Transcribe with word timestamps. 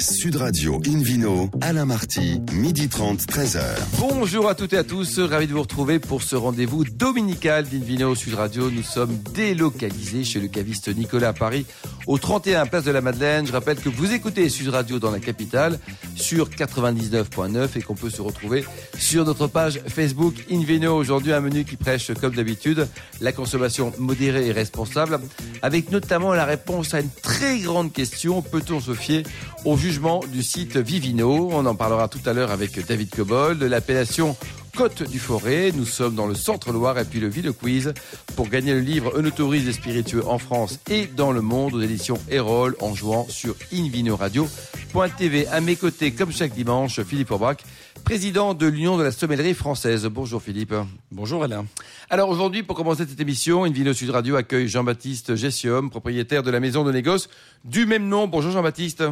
Sud 0.00 0.36
Radio 0.36 0.80
Invino, 0.86 1.50
Alain 1.60 1.84
Marty, 1.84 2.40
midi 2.52 2.88
30, 2.88 3.20
13h. 3.22 3.60
Bonjour 3.98 4.48
à 4.48 4.54
toutes 4.54 4.72
et 4.72 4.78
à 4.78 4.84
tous, 4.84 5.18
ravi 5.18 5.48
de 5.48 5.52
vous 5.52 5.62
retrouver 5.62 5.98
pour 5.98 6.22
ce 6.22 6.36
rendez-vous 6.36 6.84
dominical 6.84 7.66
d'Invino 7.66 8.14
Sud 8.14 8.34
Radio. 8.34 8.70
Nous 8.70 8.82
sommes 8.82 9.18
délocalisés 9.34 10.24
chez 10.24 10.40
le 10.40 10.48
caviste 10.48 10.94
Nicolas 10.94 11.28
à 11.28 11.32
Paris, 11.32 11.66
au 12.08 12.16
31 12.16 12.66
Place 12.66 12.84
de 12.84 12.90
la 12.90 13.02
Madeleine. 13.02 13.46
Je 13.46 13.52
rappelle 13.52 13.76
que 13.76 13.90
vous 13.90 14.12
écoutez 14.12 14.48
Sud 14.48 14.70
Radio 14.70 14.98
dans 14.98 15.10
la 15.10 15.20
capitale 15.20 15.78
sur 16.16 16.48
99.9 16.48 17.68
et 17.76 17.82
qu'on 17.82 17.94
peut 17.94 18.10
se 18.10 18.22
retrouver 18.22 18.64
sur 18.98 19.24
notre 19.26 19.46
page 19.46 19.80
Facebook 19.86 20.34
Invino. 20.50 20.96
Aujourd'hui, 20.96 21.32
un 21.34 21.40
menu 21.40 21.64
qui 21.64 21.76
prêche, 21.76 22.10
comme 22.14 22.34
d'habitude, 22.34 22.88
la 23.20 23.32
consommation 23.32 23.92
modérée 23.98 24.46
et 24.46 24.52
responsable, 24.52 25.20
avec 25.60 25.92
notamment 25.92 26.32
la 26.32 26.46
réponse 26.46 26.94
à 26.94 27.00
une 27.00 27.10
très 27.10 27.58
grande 27.58 27.92
question. 27.92 28.40
Peut-on 28.40 28.80
se 28.80 28.94
fier 28.94 29.22
au 29.66 29.76
jugement 29.76 30.20
du 30.32 30.42
site 30.42 30.78
Vivino? 30.78 31.50
On 31.52 31.66
en 31.66 31.74
parlera 31.74 32.08
tout 32.08 32.20
à 32.24 32.32
l'heure 32.32 32.50
avec 32.50 32.84
David 32.86 33.10
Cobol 33.14 33.58
de 33.58 33.66
l'appellation 33.66 34.34
Côte 34.78 35.10
du 35.10 35.18
Forêt. 35.18 35.72
Nous 35.74 35.84
sommes 35.84 36.14
dans 36.14 36.28
le 36.28 36.36
centre-Loire 36.36 36.96
et 37.00 37.04
puis 37.04 37.18
le 37.18 37.26
Ville 37.26 37.50
Quiz 37.50 37.92
pour 38.36 38.48
gagner 38.48 38.72
le 38.74 38.78
livre 38.78 39.12
Un 39.18 39.24
autorise 39.24 39.64
des 39.64 39.72
spiritueux 39.72 40.24
en 40.24 40.38
France 40.38 40.78
et 40.88 41.06
dans 41.06 41.32
le 41.32 41.40
monde 41.40 41.74
aux 41.74 41.80
éditions 41.80 42.16
Erol 42.30 42.76
en 42.80 42.94
jouant 42.94 43.26
sur 43.28 43.56
invinoradio.tv. 43.72 45.48
À 45.48 45.60
mes 45.60 45.74
côtés, 45.74 46.12
comme 46.12 46.30
chaque 46.30 46.52
dimanche, 46.52 47.02
Philippe 47.02 47.32
Orbach, 47.32 47.56
président 48.04 48.54
de 48.54 48.68
l'Union 48.68 48.96
de 48.96 49.02
la 49.02 49.10
sommellerie 49.10 49.54
française. 49.54 50.06
Bonjour 50.06 50.40
Philippe. 50.40 50.74
Bonjour 51.10 51.42
Alain. 51.42 51.66
Alors 52.08 52.28
aujourd'hui, 52.28 52.62
pour 52.62 52.76
commencer 52.76 53.04
cette 53.04 53.18
émission, 53.18 53.64
Invino 53.64 53.92
Sud 53.92 54.10
Radio 54.10 54.36
accueille 54.36 54.68
Jean-Baptiste 54.68 55.34
Gessium, 55.34 55.90
propriétaire 55.90 56.44
de 56.44 56.52
la 56.52 56.60
maison 56.60 56.84
de 56.84 56.92
négoce 56.92 57.28
du 57.64 57.84
même 57.84 58.06
nom. 58.06 58.28
Bonjour 58.28 58.52
Jean-Baptiste. 58.52 59.02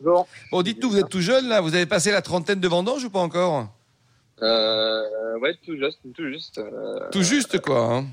Bonjour. 0.00 0.26
Bon, 0.50 0.62
dites-nous, 0.62 0.88
vous 0.88 0.98
êtes 0.98 1.10
tout 1.10 1.20
jeune 1.20 1.46
là, 1.46 1.60
vous 1.60 1.74
avez 1.74 1.84
passé 1.84 2.10
la 2.10 2.22
trentaine 2.22 2.60
de 2.60 2.68
vendanges 2.68 3.04
ou 3.04 3.10
pas 3.10 3.20
encore? 3.20 3.68
Euh, 4.42 5.38
ouais, 5.38 5.54
tout 5.64 5.76
juste, 5.76 5.98
tout 6.14 6.26
juste. 6.26 6.58
euh, 6.58 7.08
Tout 7.12 7.22
juste 7.22 7.60
quoi. 7.60 7.80
hein 7.96 8.06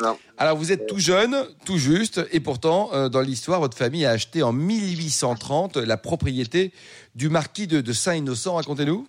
non. 0.00 0.16
Alors 0.36 0.56
vous 0.56 0.72
êtes 0.72 0.86
tout 0.86 0.98
jeune, 0.98 1.36
tout 1.64 1.76
juste, 1.78 2.20
et 2.32 2.40
pourtant, 2.40 2.90
euh, 2.92 3.08
dans 3.08 3.20
l'histoire, 3.20 3.60
votre 3.60 3.76
famille 3.76 4.04
a 4.04 4.10
acheté 4.10 4.42
en 4.42 4.52
1830 4.52 5.76
la 5.76 5.96
propriété 5.96 6.72
du 7.14 7.28
marquis 7.28 7.66
de, 7.66 7.80
de 7.80 7.92
Saint-Innocent. 7.92 8.54
Racontez-nous. 8.54 9.06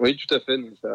Oui, 0.00 0.16
tout 0.16 0.34
à 0.34 0.40
fait. 0.40 0.56
Donc, 0.58 0.74
euh, 0.84 0.90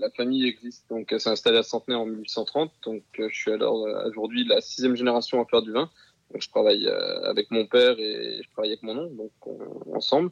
la 0.00 0.10
famille 0.16 0.46
existe, 0.48 0.84
donc 0.90 1.12
elle 1.12 1.20
s'est 1.20 1.30
installée 1.30 1.58
à 1.58 1.62
Centenay 1.62 1.96
en 1.96 2.06
1830. 2.06 2.72
Donc, 2.84 3.02
euh, 3.20 3.28
je 3.30 3.36
suis 3.36 3.52
alors 3.52 3.86
euh, 3.86 4.08
aujourd'hui 4.08 4.44
la 4.48 4.60
sixième 4.60 4.96
génération 4.96 5.40
à 5.40 5.44
faire 5.46 5.62
du 5.62 5.72
vin. 5.72 5.88
Donc, 6.32 6.42
je 6.42 6.48
travaille 6.48 6.86
euh, 6.86 7.28
avec 7.30 7.50
mon 7.50 7.66
père 7.66 7.98
et 7.98 8.40
je 8.42 8.50
travaille 8.52 8.70
avec 8.70 8.82
mon 8.82 8.96
oncle, 8.98 9.16
donc 9.16 9.30
on- 9.46 9.96
ensemble. 9.96 10.30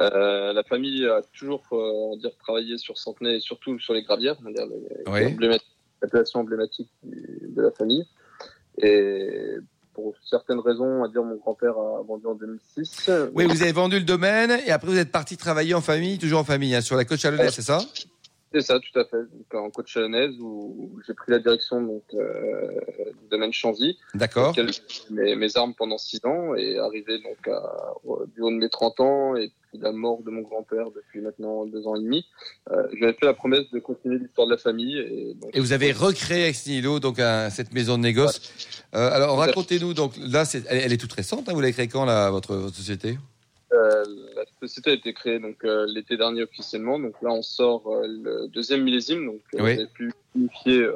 Euh, 0.00 0.52
la 0.52 0.62
famille 0.62 1.06
a 1.06 1.20
toujours, 1.32 1.62
euh, 1.72 1.76
on 1.76 2.16
dire, 2.16 2.30
travaillé 2.38 2.78
sur 2.78 2.96
Centenay 2.96 3.36
et 3.36 3.40
surtout 3.40 3.78
sur 3.78 3.92
les 3.92 4.02
gravières, 4.02 4.36
on 4.44 4.50
dire 4.50 4.66
les, 4.66 5.10
Oui. 5.10 5.36
emblématique 6.34 6.90
de 7.02 7.62
la 7.62 7.70
famille. 7.70 8.06
Et 8.78 9.56
pour 9.92 10.14
certaines 10.24 10.60
raisons, 10.60 10.86
on 10.86 11.02
va 11.02 11.08
dire, 11.08 11.22
mon 11.22 11.36
grand-père 11.36 11.76
a 11.76 12.02
vendu 12.02 12.26
en 12.26 12.34
2006. 12.34 13.10
Oui, 13.34 13.44
vous 13.44 13.62
avez 13.62 13.72
vendu 13.72 13.98
le 13.98 14.04
domaine, 14.04 14.58
et 14.66 14.70
après 14.70 14.88
vous 14.88 14.98
êtes 14.98 15.12
parti 15.12 15.36
travailler 15.36 15.74
en 15.74 15.82
famille, 15.82 16.18
toujours 16.18 16.40
en 16.40 16.44
famille, 16.44 16.74
hein, 16.74 16.80
sur 16.80 16.96
la 16.96 17.04
côte 17.04 17.18
chalonnaise, 17.18 17.52
c'est 17.52 17.62
ça? 17.62 17.78
C'est 18.54 18.60
ça, 18.60 18.78
tout 18.78 18.98
à 18.98 19.04
fait. 19.04 19.16
Donc, 19.16 19.54
en 19.54 19.70
côte 19.70 19.86
chalonnaise 19.86 20.34
où 20.40 20.98
j'ai 21.06 21.14
pris 21.14 21.32
la 21.32 21.38
direction 21.38 21.80
donc 21.80 22.02
euh, 22.14 22.68
du 23.22 23.28
domaine 23.30 23.52
Chanzy, 23.52 23.96
D'accord. 24.14 24.54
mes, 25.10 25.36
mes 25.36 25.56
armes 25.56 25.74
pendant 25.74 25.98
six 25.98 26.20
ans 26.24 26.54
et 26.54 26.78
arrivé 26.78 27.18
donc 27.20 27.48
à, 27.48 27.62
au- 28.04 28.26
du 28.26 28.40
haut 28.42 28.50
de 28.50 28.56
mes 28.56 28.68
30 28.68 29.00
ans 29.00 29.36
et 29.36 29.50
puis 29.70 29.78
la 29.80 29.92
mort 29.92 30.22
de 30.22 30.30
mon 30.30 30.42
grand-père 30.42 30.90
depuis 30.90 31.20
maintenant 31.20 31.64
deux 31.66 31.86
ans 31.86 31.96
et 31.96 32.02
demi, 32.02 32.26
euh, 32.70 32.86
j'avais 33.00 33.14
fait 33.14 33.24
la 33.26 33.34
promesse 33.34 33.70
de 33.72 33.78
continuer 33.78 34.18
l'histoire 34.18 34.46
de 34.46 34.52
la 34.52 34.58
famille 34.58 34.98
et 34.98 35.34
donc 35.34 35.50
Et 35.54 35.60
vous 35.60 35.72
avez 35.72 35.92
recréé 35.92 36.46
ex 36.48 36.66
nihilo 36.66 37.00
donc 37.00 37.18
un- 37.20 37.48
cette 37.50 37.72
maison 37.72 37.96
de 37.96 38.02
négoce. 38.02 38.52
Euh, 38.94 39.10
alors 39.12 39.38
racontez-nous 39.38 39.94
donc 39.94 40.12
là, 40.18 40.44
c'est- 40.44 40.64
elle, 40.68 40.82
elle 40.84 40.92
est 40.92 40.98
toute 40.98 41.12
récente. 41.14 41.48
hein, 41.48 41.52
vous 41.54 41.60
l'avez 41.60 41.72
créée 41.72 41.88
quand 41.88 42.04
là, 42.04 42.30
votre, 42.30 42.54
votre 42.54 42.76
société? 42.76 43.18
Euh, 43.72 44.04
la 44.36 44.44
société 44.60 44.90
a 44.90 44.92
été 44.94 45.12
créée 45.14 45.38
donc 45.38 45.64
euh, 45.64 45.86
l'été 45.88 46.16
dernier 46.16 46.42
officiellement. 46.42 46.98
Donc 46.98 47.14
là, 47.22 47.30
on 47.30 47.42
sort 47.42 47.86
euh, 47.86 48.06
le 48.06 48.48
deuxième 48.48 48.82
millésime. 48.82 49.24
Donc 49.26 49.40
Oui. 49.54 49.76
on 49.78 49.82
a 49.82 49.86
pu 49.86 50.12
unifier 50.36 50.86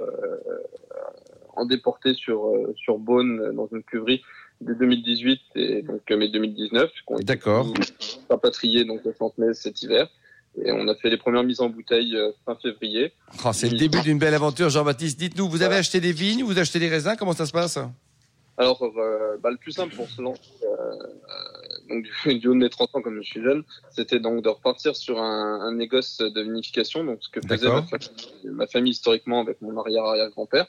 en 1.54 1.64
déporté 1.64 2.14
sur 2.14 2.52
sur 2.76 2.98
Beaune 2.98 3.52
dans 3.54 3.68
une 3.72 3.82
cuverie 3.82 4.22
dès 4.60 4.74
2018 4.74 5.40
et 5.56 5.82
donc 5.82 6.00
mai 6.10 6.28
2019 6.28 6.90
qui 6.90 7.00
ont 7.08 7.16
été 7.16 7.24
D'accord. 7.24 7.72
rapatriés 8.30 8.84
donc 8.84 9.04
au 9.06 9.12
Centenay 9.12 9.54
cet 9.54 9.82
hiver. 9.82 10.08
Et 10.64 10.72
on 10.72 10.88
a 10.88 10.94
fait 10.94 11.10
les 11.10 11.18
premières 11.18 11.44
mises 11.44 11.60
en 11.60 11.68
bouteille 11.68 12.16
fin 12.46 12.56
février. 12.56 13.12
Oh, 13.44 13.50
C'est 13.52 13.68
le 13.68 13.76
début 13.76 14.00
d'une 14.00 14.18
belle 14.18 14.32
aventure, 14.32 14.70
Jean-Baptiste. 14.70 15.18
Dites-nous, 15.18 15.50
vous 15.50 15.60
avez 15.60 15.76
acheté 15.76 16.00
des 16.00 16.12
vignes, 16.12 16.44
vous 16.44 16.58
achetez 16.58 16.78
des 16.78 16.88
raisins, 16.88 17.14
comment 17.18 17.34
ça 17.34 17.44
se 17.44 17.52
passe? 17.52 17.78
Alors, 18.56 18.80
bah, 19.42 19.50
le 19.50 19.58
plus 19.58 19.72
simple 19.72 19.94
pour 19.94 20.08
se 20.08 20.22
lancer, 20.22 20.40
donc 21.88 22.04
du, 22.04 22.34
du 22.38 22.48
haut 22.48 22.54
de 22.54 22.58
mes 22.58 22.70
30 22.70 22.94
ans, 22.94 23.02
comme 23.02 23.22
je 23.22 23.28
suis 23.28 23.42
jeune, 23.42 23.64
c'était 23.90 24.20
donc 24.20 24.42
de 24.42 24.48
repartir 24.48 24.96
sur 24.96 25.20
un, 25.20 25.60
un 25.60 25.72
négoce 25.74 26.18
de 26.18 26.40
vinification, 26.40 27.04
donc 27.04 27.18
ce 27.20 27.28
que 27.28 27.40
faisait 27.46 27.68
ma 27.68 27.82
famille, 27.82 28.10
ma 28.44 28.66
famille 28.66 28.92
historiquement 28.92 29.40
avec 29.40 29.60
mon 29.62 29.78
arrière-arrière-grand-père. 29.78 30.66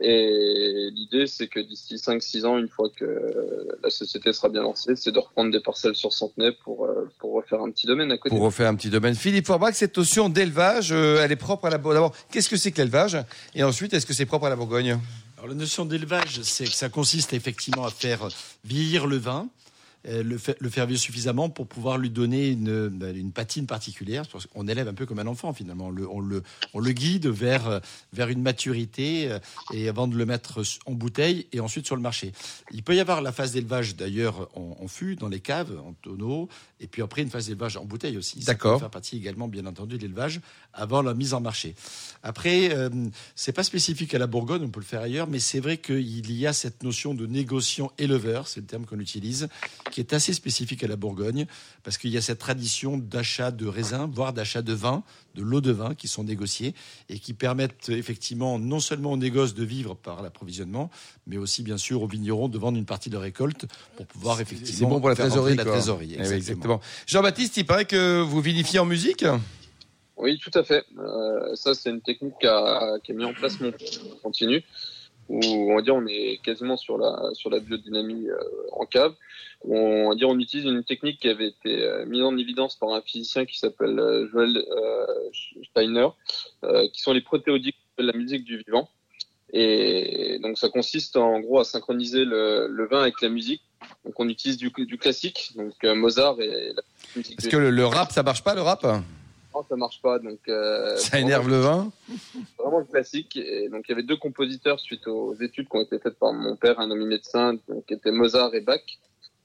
Et 0.00 0.90
l'idée, 0.92 1.26
c'est 1.26 1.48
que 1.48 1.60
d'ici 1.60 1.94
5-6 1.94 2.44
ans, 2.44 2.58
une 2.58 2.68
fois 2.68 2.90
que 2.94 3.68
la 3.82 3.90
société 3.90 4.32
sera 4.32 4.48
bien 4.48 4.62
lancée, 4.62 4.94
c'est 4.94 5.12
de 5.12 5.18
reprendre 5.18 5.50
des 5.50 5.60
parcelles 5.60 5.94
sur 5.94 6.12
Centenay 6.12 6.52
pour, 6.64 6.84
euh, 6.84 7.08
pour 7.18 7.32
refaire 7.32 7.62
un 7.62 7.70
petit 7.70 7.86
domaine 7.86 8.12
à 8.12 8.18
côté. 8.18 8.34
Pour 8.34 8.44
refaire 8.44 8.68
un 8.68 8.74
petit 8.74 8.90
domaine. 8.90 9.14
Philippe 9.14 9.46
Forbach, 9.46 9.74
cette 9.74 9.96
notion 9.96 10.28
d'élevage, 10.28 10.92
euh, 10.92 11.22
elle 11.22 11.32
est 11.32 11.36
propre 11.36 11.66
à 11.66 11.70
la 11.70 11.78
Bourgogne. 11.78 11.96
D'abord, 11.96 12.14
qu'est-ce 12.30 12.48
que 12.48 12.56
c'est 12.56 12.72
que 12.72 12.78
l'élevage? 12.78 13.16
Et 13.54 13.62
ensuite, 13.62 13.94
est-ce 13.94 14.04
que 14.04 14.12
c'est 14.12 14.26
propre 14.26 14.46
à 14.46 14.50
la 14.50 14.56
Bourgogne? 14.56 14.98
Alors 15.38 15.48
la 15.48 15.54
notion 15.54 15.84
d'élevage, 15.84 16.40
c'est 16.42 16.64
que 16.64 16.72
ça 16.72 16.88
consiste 16.88 17.32
effectivement 17.32 17.84
à 17.84 17.90
faire 17.90 18.28
vieillir 18.64 19.06
le 19.06 19.16
vin, 19.16 19.48
le, 20.06 20.38
fa- 20.38 20.54
le 20.58 20.70
faire 20.70 20.86
vieillir 20.86 21.02
suffisamment 21.02 21.48
pour 21.50 21.66
pouvoir 21.66 21.98
lui 21.98 22.10
donner 22.10 22.48
une, 22.48 22.88
ben, 22.88 23.16
une 23.16 23.32
patine 23.32 23.66
particulière. 23.66 24.24
Qu'on 24.52 24.68
élève 24.68 24.88
un 24.88 24.94
peu 24.94 25.06
comme 25.06 25.18
un 25.18 25.26
enfant 25.26 25.52
finalement. 25.52 25.86
On 25.86 25.90
le, 25.90 26.08
on 26.08 26.20
le, 26.20 26.42
on 26.74 26.80
le 26.80 26.92
guide 26.92 27.26
vers, 27.26 27.68
euh, 27.68 27.80
vers 28.12 28.28
une 28.28 28.42
maturité 28.42 29.30
euh, 29.30 29.38
et 29.72 29.88
avant 29.88 30.06
de 30.06 30.16
le 30.16 30.26
mettre 30.26 30.62
en 30.86 30.92
bouteille 30.92 31.46
et 31.52 31.60
ensuite 31.60 31.86
sur 31.86 31.96
le 31.96 32.02
marché. 32.02 32.32
Il 32.72 32.82
peut 32.82 32.94
y 32.94 33.00
avoir 33.00 33.20
la 33.22 33.32
phase 33.32 33.52
d'élevage 33.52 33.96
d'ailleurs 33.96 34.48
en, 34.54 34.76
en 34.80 34.88
fût, 34.88 35.16
dans 35.16 35.28
les 35.28 35.40
caves, 35.40 35.72
en 35.84 35.94
tonneaux, 35.94 36.48
et 36.80 36.86
puis 36.86 37.02
après 37.02 37.22
une 37.22 37.30
phase 37.30 37.46
d'élevage 37.46 37.76
en 37.76 37.84
bouteille 37.84 38.16
aussi. 38.16 38.42
Ça 38.42 38.52
D'accord. 38.52 38.78
faire 38.78 38.90
partie 38.90 39.16
également, 39.16 39.48
bien 39.48 39.66
entendu, 39.66 39.96
de 39.96 40.02
l'élevage 40.02 40.40
avant 40.72 41.02
la 41.02 41.14
mise 41.14 41.34
en 41.34 41.40
marché. 41.40 41.74
Après, 42.22 42.74
euh, 42.74 42.90
c'est 43.34 43.52
pas 43.52 43.62
spécifique 43.64 44.14
à 44.14 44.18
la 44.18 44.26
Bourgogne, 44.26 44.62
on 44.64 44.68
peut 44.68 44.80
le 44.80 44.86
faire 44.86 45.00
ailleurs, 45.00 45.26
mais 45.28 45.38
c'est 45.38 45.60
vrai 45.60 45.78
qu'il 45.78 46.32
y 46.32 46.46
a 46.46 46.52
cette 46.52 46.82
notion 46.82 47.14
de 47.14 47.26
négociant 47.26 47.90
éleveur, 47.98 48.46
c'est 48.48 48.60
le 48.60 48.66
terme 48.66 48.84
qu'on 48.84 49.00
utilise, 49.00 49.48
qui 49.96 50.02
est 50.02 50.12
assez 50.12 50.34
spécifique 50.34 50.84
à 50.84 50.88
la 50.88 50.96
Bourgogne, 50.96 51.46
parce 51.82 51.96
qu'il 51.96 52.10
y 52.10 52.18
a 52.18 52.20
cette 52.20 52.38
tradition 52.38 52.98
d'achat 52.98 53.50
de 53.50 53.66
raisins, 53.66 54.06
voire 54.12 54.34
d'achat 54.34 54.60
de 54.60 54.74
vin, 54.74 55.02
de 55.34 55.40
l'eau 55.40 55.62
de 55.62 55.72
vin 55.72 55.94
qui 55.94 56.06
sont 56.06 56.22
négociés 56.22 56.74
et 57.08 57.18
qui 57.18 57.32
permettent 57.32 57.88
effectivement 57.88 58.58
non 58.58 58.78
seulement 58.78 59.12
aux 59.12 59.16
négoces 59.16 59.54
de 59.54 59.64
vivre 59.64 59.94
par 59.94 60.20
l'approvisionnement, 60.20 60.90
mais 61.26 61.38
aussi 61.38 61.62
bien 61.62 61.78
sûr 61.78 62.02
aux 62.02 62.06
vignerons 62.06 62.48
de 62.50 62.58
vendre 62.58 62.76
une 62.76 62.84
partie 62.84 63.08
de 63.08 63.14
leur 63.14 63.22
récolte 63.22 63.64
pour 63.96 64.04
pouvoir 64.04 64.38
effectivement 64.38 64.76
C'est 64.76 64.84
bon 64.84 65.00
pour 65.00 65.08
la 65.08 65.16
faire 65.16 65.28
trésorerie. 65.28 65.56
la. 65.56 66.24
Eh 66.26 66.28
oui, 66.28 66.34
exactement. 66.34 66.78
Jean-Baptiste, 67.06 67.56
il 67.56 67.64
paraît 67.64 67.86
que 67.86 68.20
vous 68.20 68.42
vinifiez 68.42 68.78
en 68.78 68.84
musique 68.84 69.24
Oui, 70.18 70.38
tout 70.38 70.58
à 70.58 70.62
fait. 70.62 70.84
Euh, 70.98 71.54
ça, 71.54 71.72
c'est 71.72 71.88
une 71.88 72.02
technique 72.02 72.34
qu'a 72.38 72.98
qui 73.02 73.12
a 73.12 73.14
mis 73.14 73.24
en 73.24 73.32
place 73.32 73.58
mon 73.60 73.72
continu, 74.22 74.62
où 75.28 75.40
on 75.44 75.76
va 75.76 75.82
dire 75.82 75.94
on 75.94 76.06
est 76.06 76.40
quasiment 76.42 76.76
sur 76.76 76.98
la 76.98 77.30
sur 77.34 77.50
la 77.50 77.58
biodynamie 77.58 78.28
euh, 78.28 78.38
en 78.72 78.86
cave. 78.86 79.14
On 79.62 80.08
va 80.08 80.14
dire 80.14 80.28
on 80.28 80.38
utilise 80.38 80.66
une 80.66 80.84
technique 80.84 81.20
qui 81.20 81.28
avait 81.28 81.48
été 81.48 81.82
euh, 81.82 82.06
mise 82.06 82.22
en 82.22 82.36
évidence 82.36 82.76
par 82.76 82.90
un 82.90 83.00
physicien 83.00 83.44
qui 83.44 83.58
s'appelle 83.58 83.98
euh, 83.98 84.28
Joel 84.30 84.56
euh, 84.56 85.06
Steiner, 85.70 86.08
qui 86.92 87.00
sont 87.00 87.12
les 87.12 87.20
protéodiques 87.20 87.76
de 87.98 88.04
la 88.04 88.12
musique 88.12 88.44
du 88.44 88.58
vivant. 88.58 88.88
Et 89.52 90.38
donc 90.42 90.58
ça 90.58 90.68
consiste 90.68 91.16
en 91.16 91.40
gros 91.40 91.60
à 91.60 91.64
synchroniser 91.64 92.24
le, 92.24 92.88
vin 92.90 93.02
avec 93.02 93.20
la 93.22 93.28
musique. 93.28 93.62
Donc 94.04 94.18
on 94.18 94.28
utilise 94.28 94.56
du, 94.56 94.70
classique, 94.98 95.52
donc 95.56 95.74
Mozart 95.84 96.40
et 96.40 96.72
la 96.72 96.82
musique. 97.14 97.40
De- 97.40 97.48
que 97.48 97.56
le, 97.56 97.70
le 97.70 97.86
rap, 97.86 98.10
ça 98.10 98.22
marche 98.22 98.42
pas, 98.42 98.54
le 98.54 98.62
rap? 98.62 98.84
Ça 99.68 99.76
marche 99.76 100.00
pas. 100.02 100.18
Donc 100.18 100.40
euh, 100.48 100.96
Ça 100.96 101.18
énerve 101.18 101.48
le 101.48 101.58
vin? 101.58 101.92
vraiment 102.58 102.78
le 102.78 102.84
classique. 102.84 103.36
Et 103.36 103.68
donc 103.68 103.84
il 103.88 103.90
y 103.90 103.94
avait 103.94 104.02
deux 104.02 104.16
compositeurs 104.16 104.80
suite 104.80 105.06
aux 105.06 105.34
études 105.34 105.68
qui 105.68 105.76
ont 105.76 105.82
été 105.82 105.98
faites 105.98 106.18
par 106.18 106.32
mon 106.32 106.56
père, 106.56 106.80
un 106.80 106.90
ami 106.90 107.06
médecin, 107.06 107.54
donc, 107.68 107.86
qui 107.86 107.94
était 107.94 108.12
Mozart 108.12 108.54
et 108.54 108.60
Bach. 108.60 108.80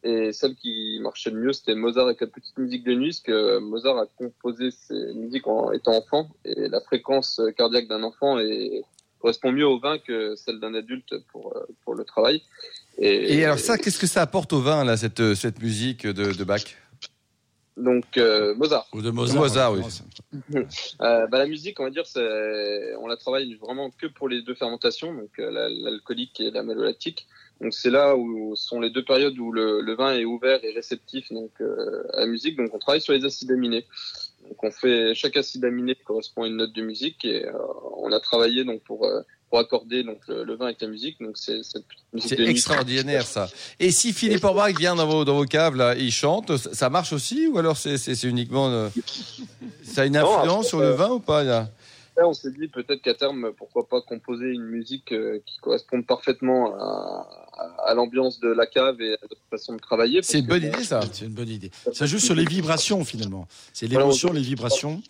Et 0.04 0.32
celle 0.32 0.56
qui 0.56 1.00
marchait 1.02 1.30
le 1.30 1.40
mieux, 1.40 1.54
c'était 1.54 1.76
Mozart 1.76 2.08
avec 2.08 2.22
la 2.22 2.28
petite 2.28 2.58
musique 2.58 2.84
de 2.84 2.96
nuit, 2.96 3.10
parce 3.10 3.20
que 3.20 3.60
Mozart 3.60 3.98
a 4.00 4.08
composé 4.18 4.72
ses 4.72 5.14
musiques 5.14 5.46
en 5.46 5.72
étant 5.72 5.96
enfant, 5.96 6.28
et 6.44 6.68
la 6.70 6.82
fréquence 6.82 7.40
cardiaque 7.56 7.88
d'un 7.88 8.02
enfant 8.02 8.40
est, 8.40 8.82
correspond 9.20 9.52
mieux 9.52 9.68
au 9.68 9.80
vin 9.80 10.00
que 10.00 10.36
celle 10.36 10.60
d'un 10.60 10.74
adulte 10.74 11.14
pour, 11.32 11.56
euh, 11.56 11.68
pour 11.86 11.94
le 11.94 12.04
travail. 12.04 12.42
Et 12.98 13.46
alors 13.46 13.60
ça, 13.60 13.78
qu'est-ce 13.78 14.00
que 14.00 14.08
ça 14.08 14.22
apporte 14.22 14.54
au 14.54 14.62
vin, 14.62 14.84
là, 14.84 14.98
cette, 14.98 15.36
cette 15.36 15.62
musique 15.62 16.08
de, 16.08 16.34
de 16.34 16.44
Bach? 16.44 16.64
Donc 17.78 18.18
euh, 18.18 18.54
Mozart. 18.56 18.88
Ou 18.94 19.02
de 19.02 19.10
Mozart. 19.12 19.42
Mozart, 19.42 19.74
oui. 19.74 19.82
Euh, 21.02 21.28
bah, 21.28 21.38
la 21.40 21.48
musique, 21.48 21.80
on 21.80 21.84
va 21.84 21.90
dire, 21.90 22.06
c'est, 22.06 22.96
on 22.98 23.08
la 23.08 23.18
travaille 23.18 23.54
vraiment 23.56 23.90
que 23.92 24.08
pour 24.08 24.30
les 24.30 24.42
deux 24.42 24.56
fermentations, 24.56 25.14
donc 25.14 25.30
euh, 25.40 25.50
la- 25.52 25.70
l'alcoolique 25.70 26.40
et 26.40 26.52
la 26.52 26.64
mélolactique. 26.64 27.28
Donc 27.60 27.74
c'est 27.74 27.90
là 27.90 28.16
où 28.16 28.56
sont 28.56 28.80
les 28.80 28.90
deux 28.90 29.04
périodes 29.04 29.38
où 29.40 29.52
le, 29.52 29.82
le 29.82 29.96
vin 29.96 30.14
est 30.14 30.26
ouvert 30.26 30.64
et 30.64 30.72
réceptif 30.74 31.32
donc 31.32 31.52
euh, 31.62 32.04
à 32.14 32.22
la 32.22 32.26
musique. 32.28 32.56
Donc 32.58 32.74
on 32.74 32.80
travaille 32.80 33.02
sur 33.02 33.14
les 33.14 33.24
acides 33.26 33.52
aminés. 33.52 33.86
Donc 34.48 34.64
on 34.64 34.72
fait 34.72 35.14
chaque 35.16 35.38
acide 35.38 35.64
aminé 35.66 35.96
correspond 35.96 36.44
à 36.44 36.48
une 36.48 36.58
note 36.58 36.74
de 36.74 36.82
musique 36.82 37.24
et 37.26 37.46
euh, 37.46 37.52
on 37.98 38.12
a 38.12 38.20
travaillé 38.20 38.64
donc 38.64 38.82
pour 38.84 39.06
euh, 39.06 39.22
pour 39.52 39.60
accorder 39.60 40.04
donc 40.04 40.20
le, 40.30 40.46
le 40.46 40.56
vin 40.56 40.66
avec 40.68 40.82
la 40.82 40.88
musique. 40.88 41.18
Donc 41.20 41.34
c'est 41.36 41.62
cette 41.64 41.84
musique 42.14 42.38
de 42.38 42.46
extraordinaire 42.46 43.26
ça. 43.28 43.50
Et 43.82 43.92
si 43.92 44.14
Philippe 44.14 44.44
Orbach 44.46 44.74
vient 44.80 44.96
dans 44.96 45.06
vos, 45.06 45.26
dans 45.26 45.36
vos 45.36 45.46
caves 45.46 45.76
là, 45.76 45.94
il 45.96 46.12
chante, 46.12 46.56
ça 46.58 46.90
marche 46.90 47.12
aussi 47.12 47.48
ou 47.48 47.58
alors 47.60 47.76
c'est 47.76 47.98
c'est- 47.98 48.16
c'est 48.16 48.28
uniquement 48.30 48.70
euh, 48.70 48.88
ça 49.84 50.04
a 50.04 50.06
une 50.06 50.14
Non, 50.14 50.22
influence 50.22 50.58
après, 50.60 50.68
sur 50.70 50.80
le 50.80 50.92
vin 50.92 51.10
ou 51.10 51.20
pas 51.20 51.44
là? 51.44 51.70
on 52.24 52.34
s'est 52.34 52.52
dit 52.52 52.68
peut-être 52.68 53.02
qu'à 53.02 53.16
terme, 53.16 53.52
pourquoi 53.58 53.88
pas 53.88 54.00
composer 54.02 54.46
une 54.52 54.64
musique 54.66 55.12
euh, 55.12 55.40
qui 55.46 55.58
corresponde 55.58 56.06
parfaitement 56.06 56.74
à, 56.76 57.28
à- 57.58 57.90
à 57.90 57.94
l'ambiance 57.96 58.40
de 58.40 58.48
la 58.50 58.68
cave 58.68 59.02
et 59.02 59.14
à 59.14 59.18
notre 59.24 59.42
façon 59.50 59.74
de 59.74 59.80
travailler. 59.80 60.22
C'est 60.22 60.40
une 60.40 60.46
bonne 60.46 60.62
que, 60.62 60.68
idée 60.68 60.84
ça. 60.84 61.00
C'est 61.12 61.26
une 61.26 61.34
bonne 61.34 61.50
idée. 61.50 61.72
Ça 61.94 62.06
joue 62.06 62.20
sur 62.20 62.36
les 62.36 62.46
vibrations 62.46 63.04
finalement. 63.04 63.48
C'est 63.74 63.88
Voilà, 63.88 64.02
l'émotion, 64.06 64.32
les 64.34 64.42
vibrations. 64.42 65.02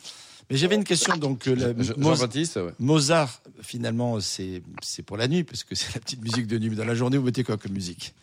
Mais 0.49 0.57
j'avais 0.57 0.75
une 0.75 0.83
question 0.83 1.15
donc 1.17 1.47
euh, 1.47 1.55
la- 1.55 1.83
Je- 1.83 1.93
Moz- 1.93 2.15
Jean-Baptiste, 2.15 2.57
ouais. 2.57 2.71
Mozart 2.79 3.41
finalement 3.61 4.19
c'est 4.19 4.61
c'est 4.81 5.03
pour 5.03 5.15
la 5.17 5.27
nuit 5.27 5.43
parce 5.43 5.63
que 5.63 5.75
c'est 5.75 5.93
la 5.93 6.01
petite 6.01 6.21
musique 6.21 6.47
de 6.47 6.57
nuit. 6.57 6.69
Mais 6.69 6.75
dans 6.75 6.85
la 6.85 6.95
journée 6.95 7.17
vous 7.17 7.25
mettez 7.25 7.43
quoi 7.43 7.57
comme 7.57 7.71
musique? 7.73 8.13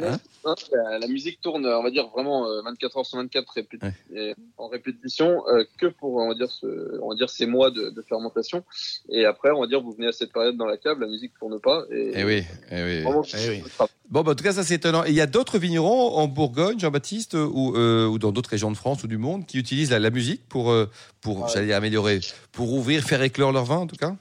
Hein, 0.00 0.18
la, 0.44 0.98
la 0.98 1.06
musique 1.08 1.40
tourne, 1.40 1.64
on 1.66 1.82
va 1.82 1.90
dire 1.90 2.08
vraiment 2.08 2.46
euh, 2.48 2.62
24 2.62 2.96
heures 2.98 3.06
sur 3.06 3.18
24 3.18 3.54
répé- 3.56 3.78
Ouais. 3.82 3.94
et 4.14 4.34
en 4.58 4.68
répétition 4.68 5.42
euh, 5.48 5.64
que 5.78 5.86
pour 5.86 6.14
on 6.16 6.28
va 6.28 6.34
dire 6.34 6.50
ce, 6.50 6.98
on 7.00 7.08
va 7.10 7.14
dire 7.14 7.30
ces 7.30 7.46
mois 7.46 7.70
de, 7.70 7.90
de 7.90 8.02
fermentation. 8.02 8.64
Et 9.08 9.24
après, 9.24 9.50
on 9.50 9.60
va 9.60 9.66
dire 9.66 9.80
vous 9.80 9.92
venez 9.92 10.08
à 10.08 10.12
cette 10.12 10.32
période 10.32 10.56
dans 10.56 10.66
la 10.66 10.76
cave, 10.76 10.98
la 11.00 11.06
musique 11.06 11.32
tourne 11.38 11.58
pas. 11.60 11.84
Et, 11.90 12.12
Eh 12.16 12.24
oui, 12.24 12.42
eh 12.70 12.82
oui. 12.82 13.00
Vraiment, 13.02 13.22
Eh 13.34 13.48
oui. 13.48 13.62
Bon, 14.10 14.22
bah, 14.22 14.32
en 14.32 14.34
tout 14.34 14.44
cas, 14.44 14.52
ça 14.52 14.62
c'est 14.62 14.74
étonnant. 14.74 15.04
Et 15.04 15.08
il 15.10 15.14
y 15.14 15.20
a 15.20 15.26
d'autres 15.26 15.58
vignerons 15.58 16.16
en 16.16 16.28
Bourgogne, 16.28 16.78
Jean-Baptiste, 16.78 17.34
ou, 17.34 17.74
euh, 17.76 18.06
ou 18.06 18.18
dans 18.18 18.30
d'autres 18.32 18.50
régions 18.50 18.70
de 18.70 18.76
France 18.76 19.02
ou 19.04 19.06
du 19.06 19.16
monde, 19.16 19.46
qui 19.46 19.58
utilisent 19.58 19.90
la, 19.90 19.98
la 19.98 20.10
musique 20.10 20.46
pour, 20.48 20.70
euh, 20.70 20.86
pour 21.20 21.42
Ouais. 21.42 21.48
j'allais 21.52 21.72
améliorer, 21.72 22.20
pour 22.52 22.72
ouvrir, 22.72 23.04
faire 23.04 23.22
éclore 23.22 23.52
leur 23.52 23.64
vin 23.64 23.78
en 23.78 23.86
tout 23.86 23.96
cas? 23.96 24.14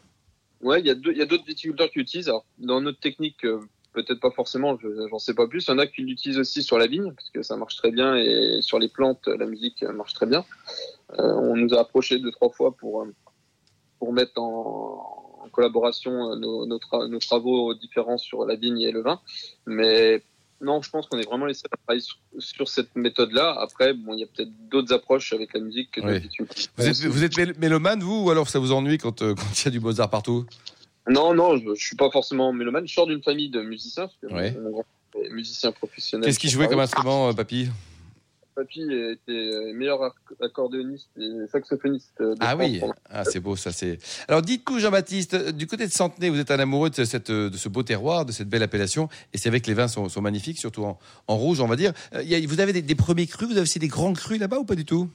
Ouais, 0.62 0.80
il 0.80 0.86
y 0.86 0.92
a 0.92 1.26
d'autres 1.26 1.46
viticulteurs 1.46 1.90
qui 1.90 2.00
l'utilisent. 2.00 2.30
Alors, 2.30 2.46
dans 2.60 2.80
notre 2.80 3.00
technique, 3.00 3.44
euh, 3.44 3.60
peut-être 3.94 4.20
pas 4.22 4.32
forcément, 4.32 4.78
je- 4.82 5.08
j'en 5.10 5.20
sais 5.20 5.34
pas 5.34 5.48
plus. 5.48 5.66
Il 5.68 5.72
y 5.72 5.74
en 5.74 5.80
a 5.80 5.88
qui 5.88 6.04
l'utilisent 6.04 6.38
aussi 6.38 6.64
sur 6.64 6.78
la 6.78 6.88
vigne, 6.88 7.12
parce 7.14 7.30
que 7.32 7.42
ça 7.42 7.58
marche 7.58 7.76
très 7.76 7.92
bien, 7.92 8.16
et 8.16 8.60
sur 8.62 8.80
les 8.80 8.88
plantes, 8.88 9.28
la 9.28 9.46
musique 9.46 9.82
marche 9.82 10.14
très 10.14 10.28
bien. 10.28 10.46
On 11.18 11.58
nous 11.58 11.74
a 11.74 11.82
approché 11.82 12.20
deux, 12.20 12.32
trois 12.32 12.52
fois 12.52 12.74
pour, 12.78 13.06
pour 14.00 14.14
mettre 14.14 14.40
en, 14.40 15.31
en 15.44 15.50
collaboration 15.50 16.32
euh, 16.32 16.36
nos, 16.36 16.66
nos, 16.66 16.78
tra- 16.78 17.08
nos 17.08 17.20
travaux 17.20 17.74
différents 17.74 18.18
sur 18.18 18.46
la 18.46 18.56
vigne 18.56 18.82
et 18.82 18.92
le 18.92 19.02
vin. 19.02 19.20
Mais 19.66 20.22
non, 20.62 20.82
je 20.82 20.90
pense 20.90 21.08
qu'on 21.08 21.18
est 21.18 21.26
vraiment 21.26 21.48
les 21.48 21.56
seuls 21.56 21.70
à 21.72 21.78
travailler 21.78 22.02
sur, 22.02 22.18
sur 22.38 22.68
cette 22.68 22.96
méthode-là. 22.96 23.58
Après, 23.60 23.94
bon, 23.94 24.14
il 24.14 24.20
y 24.20 24.24
a 24.24 24.28
peut-être 24.28 24.52
d'autres 24.70 24.94
approches 24.94 25.34
avec 25.34 25.54
la 25.54 25.60
musique 25.60 25.92
que 25.92 26.02
Oui. 26.02 26.30
Vous 26.78 26.88
êtes, 26.88 27.06
vous 27.06 27.24
êtes 27.24 27.58
mélomane, 27.58 28.02
vous, 28.02 28.26
ou 28.26 28.30
alors 28.30 28.48
ça 28.48 28.60
vous 28.60 28.72
ennuie 28.72 28.98
quand 28.98 29.22
euh, 29.24 29.34
quand 29.34 29.60
il 29.60 29.66
y 29.66 29.68
a 29.68 29.72
du 29.72 29.80
Mozart 29.80 30.10
partout? 30.10 30.46
Non, 31.10 31.34
non, 31.34 31.58
je, 31.58 31.74
je 31.74 31.84
suis 31.84 31.96
pas 31.96 32.12
forcément 32.12 32.54
mélomane. 32.54 32.88
Je 32.88 32.94
sors 32.94 33.08
d'une 33.08 33.24
famille 33.24 33.50
de 33.50 33.62
musiciens, 33.62 34.04
parce 34.08 34.18
que 34.22 34.28
Ouais. 34.28 34.52
mon 34.62 34.70
grand 34.70 34.86
est 35.24 35.30
musicien 35.30 35.72
professionnel. 35.72 36.26
Qu'est-ce 36.28 36.38
qu'il 36.40 36.52
jouait 36.52 36.68
comme 36.68 36.80
instrument, 36.80 37.30
euh, 37.30 37.34
papy? 37.34 37.70
Papy 38.62 38.82
était 38.82 39.32
euh, 39.32 39.74
meilleur 39.74 40.02
acc- 40.02 40.44
accordéoniste 40.46 41.10
et 41.18 41.48
saxophoniste 41.52 42.14
de 42.20 42.36
Ah 42.40 42.56
France 42.56 42.60
oui, 42.70 42.82
ah, 43.10 43.26
c'est 43.26 43.40
beau 43.40 43.56
ça. 43.56 43.72
C'est. 43.72 43.98
Alors 44.28 44.42
dites-nous, 44.44 44.78
Jean-Baptiste, 44.80 45.34
euh, 45.34 45.52
du 45.52 45.66
côté 45.66 45.88
de 45.88 45.92
Centenay, 45.92 46.30
vous 46.30 46.40
êtes 46.40 46.52
un 46.52 46.60
amoureux 46.60 46.92
de, 46.92 47.04
cette, 47.04 47.32
euh, 47.32 47.50
de 47.50 47.58
ce 47.58 47.70
beau 47.70 47.82
terroir, 47.82 48.26
de 48.26 48.32
cette 48.32 48.50
belle 48.50 48.64
appellation, 48.64 49.10
et 49.34 49.38
c'est 49.40 49.50
vrai 49.50 49.62
que 49.62 49.68
les 49.68 49.74
vins 49.74 49.88
sont, 49.88 50.10
sont 50.10 50.22
magnifiques, 50.22 50.60
surtout 50.60 50.84
en, 50.84 51.00
en 51.28 51.38
rouge, 51.38 51.60
on 51.60 51.68
va 51.68 51.76
dire. 51.76 51.94
Euh, 52.14 52.24
vous 52.48 52.60
avez 52.60 52.74
des, 52.74 52.82
des 52.84 52.96
premiers 52.96 53.26
crus, 53.28 53.48
vous 53.48 53.54
avez 53.54 53.62
aussi 53.62 53.80
des 53.80 53.88
grands 53.88 54.14
crus 54.14 54.40
là-bas 54.40 54.60
ou 54.60 54.66
pas 54.66 54.76
du 54.76 54.86
tout? 54.86 55.10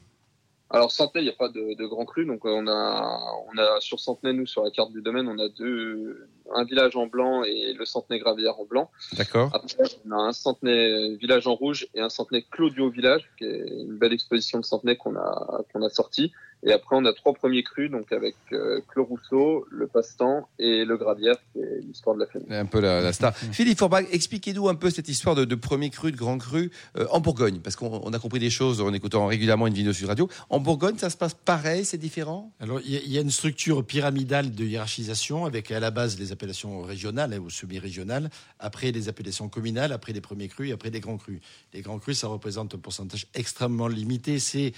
Alors 0.69 0.91
Centenay, 0.91 1.23
il 1.23 1.29
n'y 1.29 1.33
a 1.33 1.37
pas 1.37 1.49
de, 1.49 1.75
de 1.75 1.87
grand 1.87 2.05
cru, 2.05 2.27
donc 2.27 2.45
euh, 2.45 2.51
on 2.51 2.67
a, 2.67 3.21
on 3.55 3.57
a 3.57 3.81
sur 3.81 4.01
Centenay, 4.01 4.33
nous 4.33 4.47
sur 4.47 4.65
la 4.65 4.71
carte 4.71 4.91
du 4.91 5.01
domaine, 5.01 5.29
on 5.29 5.39
a 5.39 5.49
deux, 5.49 6.29
un 6.55 6.65
village 6.65 6.97
en 6.97 7.07
blanc 7.07 7.45
et 7.45 7.73
le 7.73 7.85
Centenay 7.85 8.19
Gravière 8.19 8.59
en 8.59 8.65
blanc. 8.65 8.91
D'accord. 9.17 9.51
Après, 9.55 9.85
on 10.05 10.11
a 10.11 10.17
un 10.17 10.33
Centenay 10.33 11.15
village 11.17 11.47
en 11.47 11.55
rouge 11.55 11.87
et 11.95 12.01
un 12.01 12.09
Centenay 12.09 12.45
Claudio 12.51 12.91
village, 12.91 13.31
qui 13.39 13.45
est 13.45 13.83
une 13.83 13.97
belle 13.97 14.13
exposition 14.13 14.59
de 14.59 14.65
Centenay 14.65 14.97
qu'on 14.97 15.15
a 15.17 15.63
qu'on 15.73 15.83
a 15.83 15.89
sorti. 15.89 16.33
Et 16.62 16.73
après, 16.73 16.97
on 16.97 17.05
a 17.05 17.12
trois 17.12 17.32
premiers 17.32 17.62
crus, 17.62 17.91
donc 17.91 18.11
avec 18.12 18.35
euh, 18.53 18.81
Clos 18.88 19.05
Rousseau, 19.05 19.67
le 19.70 19.87
Passe-Temps 19.87 20.49
et 20.58 20.85
le 20.85 20.97
Gravière, 20.97 21.37
qui 21.53 21.61
est 21.61 21.81
l'histoire 21.87 22.17
de 22.17 22.20
la 22.20 22.26
famille. 22.26 22.53
Un 22.53 22.67
peu 22.67 22.81
la, 22.81 23.00
la 23.00 23.12
star. 23.12 23.37
Philippe 23.37 23.79
Forbach, 23.79 24.05
expliquez-nous 24.11 24.69
un 24.69 24.75
peu 24.75 24.91
cette 24.91 25.08
histoire 25.08 25.35
de, 25.37 25.44
de 25.44 25.55
premier 25.55 25.91
cru, 25.91 26.11
de 26.11 26.17
grand 26.17 26.38
cru 26.38 26.73
euh, 26.97 27.06
en 27.11 27.20
Bourgogne, 27.20 27.61
parce 27.61 27.76
qu'on 27.76 28.00
on 28.03 28.12
a 28.12 28.19
compris 28.19 28.41
des 28.41 28.50
choses 28.50 28.81
en 28.81 28.93
écoutant 28.93 29.26
régulièrement 29.26 29.67
une 29.67 29.75
vidéo 29.75 29.93
sur 29.93 30.08
radio. 30.08 30.29
En 30.50 30.58
Bourgogne, 30.58 30.97
ça 30.99 31.11
se 31.11 31.17
passe 31.17 31.35
pareil, 31.35 31.85
c'est 31.85 31.99
différent? 31.99 32.50
Alors, 32.58 32.81
il 32.85 32.91
y, 32.93 32.97
a- 32.97 33.00
il 33.05 33.12
y 33.12 33.19
a 33.19 33.20
une 33.20 33.31
structure 33.31 33.85
pyramidale 33.85 34.50
de 34.53 34.64
hiérarchisation 34.64 35.44
avec 35.44 35.70
à 35.70 35.79
la 35.79 35.91
base 35.91 36.19
les 36.19 36.32
appellations 36.32 36.82
régionales 36.82 37.32
hein, 37.35 37.38
ou 37.38 37.50
semi-régionales, 37.50 38.31
après 38.58 38.91
les 38.91 39.08
appellations 39.08 39.49
communales, 39.49 39.93
après 39.93 40.12
les 40.12 40.20
premiers 40.20 40.49
crus 40.49 40.70
et 40.70 40.73
après 40.73 40.91
les 40.91 41.00
grands 41.00 41.19
crus. 41.19 41.41
Les 41.75 41.82
grands 41.82 41.99
crus, 41.99 42.19
ça 42.19 42.29
représente 42.29 42.75
un 42.75 42.79
pourcentage 42.79 43.26
extrêmement 43.35 43.87
limité. 43.88 44.38
C'est 44.38 44.73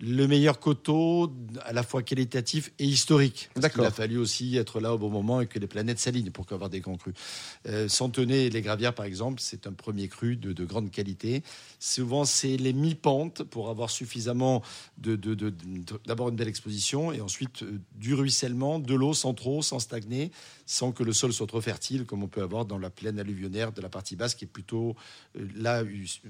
le 0.00 0.26
meilleur 0.26 0.58
coteau 0.60 1.32
à 1.62 1.72
la 1.72 1.82
fois 1.82 2.02
qualitatif 2.02 2.72
et 2.78 2.84
historique. 2.84 3.50
D'accord. 3.56 3.84
Il 3.84 3.88
a 3.88 3.90
fallu 3.90 4.18
aussi 4.18 4.56
être 4.56 4.80
là 4.80 4.94
au 4.94 4.98
bon 4.98 5.10
moment 5.10 5.40
et 5.40 5.46
que 5.46 5.58
les 5.58 5.66
planètes 5.66 5.98
s'alignent 5.98 6.30
pour 6.30 6.46
avoir 6.52 6.68
des 6.70 6.80
grands 6.80 6.96
crus. 6.96 7.14
Euh, 7.66 7.88
et 8.28 8.50
les 8.50 8.62
Gravières, 8.62 8.94
par 8.94 9.06
exemple, 9.06 9.40
c'est 9.40 9.66
un 9.66 9.72
premier 9.72 10.08
cru 10.08 10.36
de, 10.36 10.52
de 10.52 10.64
grande 10.64 10.90
qualité. 10.90 11.42
Souvent, 11.78 12.24
c'est 12.24 12.56
les 12.56 12.72
mi-pentes 12.72 13.44
pour 13.44 13.70
avoir 13.70 13.90
suffisamment 13.90 14.62
de, 14.98 15.16
de- 15.16 15.34
de- 15.34 15.50
de- 15.50 16.00
d'abord 16.06 16.28
une 16.28 16.36
belle 16.36 16.48
exposition 16.48 17.12
et 17.12 17.20
ensuite 17.20 17.62
euh, 17.62 17.78
du 17.94 18.14
ruissellement, 18.14 18.78
de 18.78 18.94
l'eau 18.94 19.14
sans 19.14 19.34
trop, 19.34 19.62
sans 19.62 19.78
stagner, 19.78 20.30
sans 20.66 20.92
que 20.92 21.02
le 21.02 21.12
sol 21.12 21.32
soit 21.32 21.46
trop 21.46 21.60
fertile, 21.60 22.04
comme 22.04 22.22
on 22.22 22.28
peut 22.28 22.42
avoir 22.42 22.64
dans 22.64 22.78
la 22.78 22.90
plaine 22.90 23.18
alluvionnaire 23.18 23.72
de 23.72 23.80
la 23.80 23.88
partie 23.88 24.16
basse, 24.16 24.34
qui 24.34 24.44
est 24.44 24.48
plutôt 24.48 24.96
euh, 25.38 25.46
là 25.56 25.82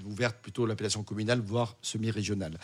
ouverte 0.05 0.37
plutôt 0.41 0.65
l'appellation 0.65 1.03
communale, 1.03 1.39
voire 1.39 1.75
semi-régionale. 1.81 2.57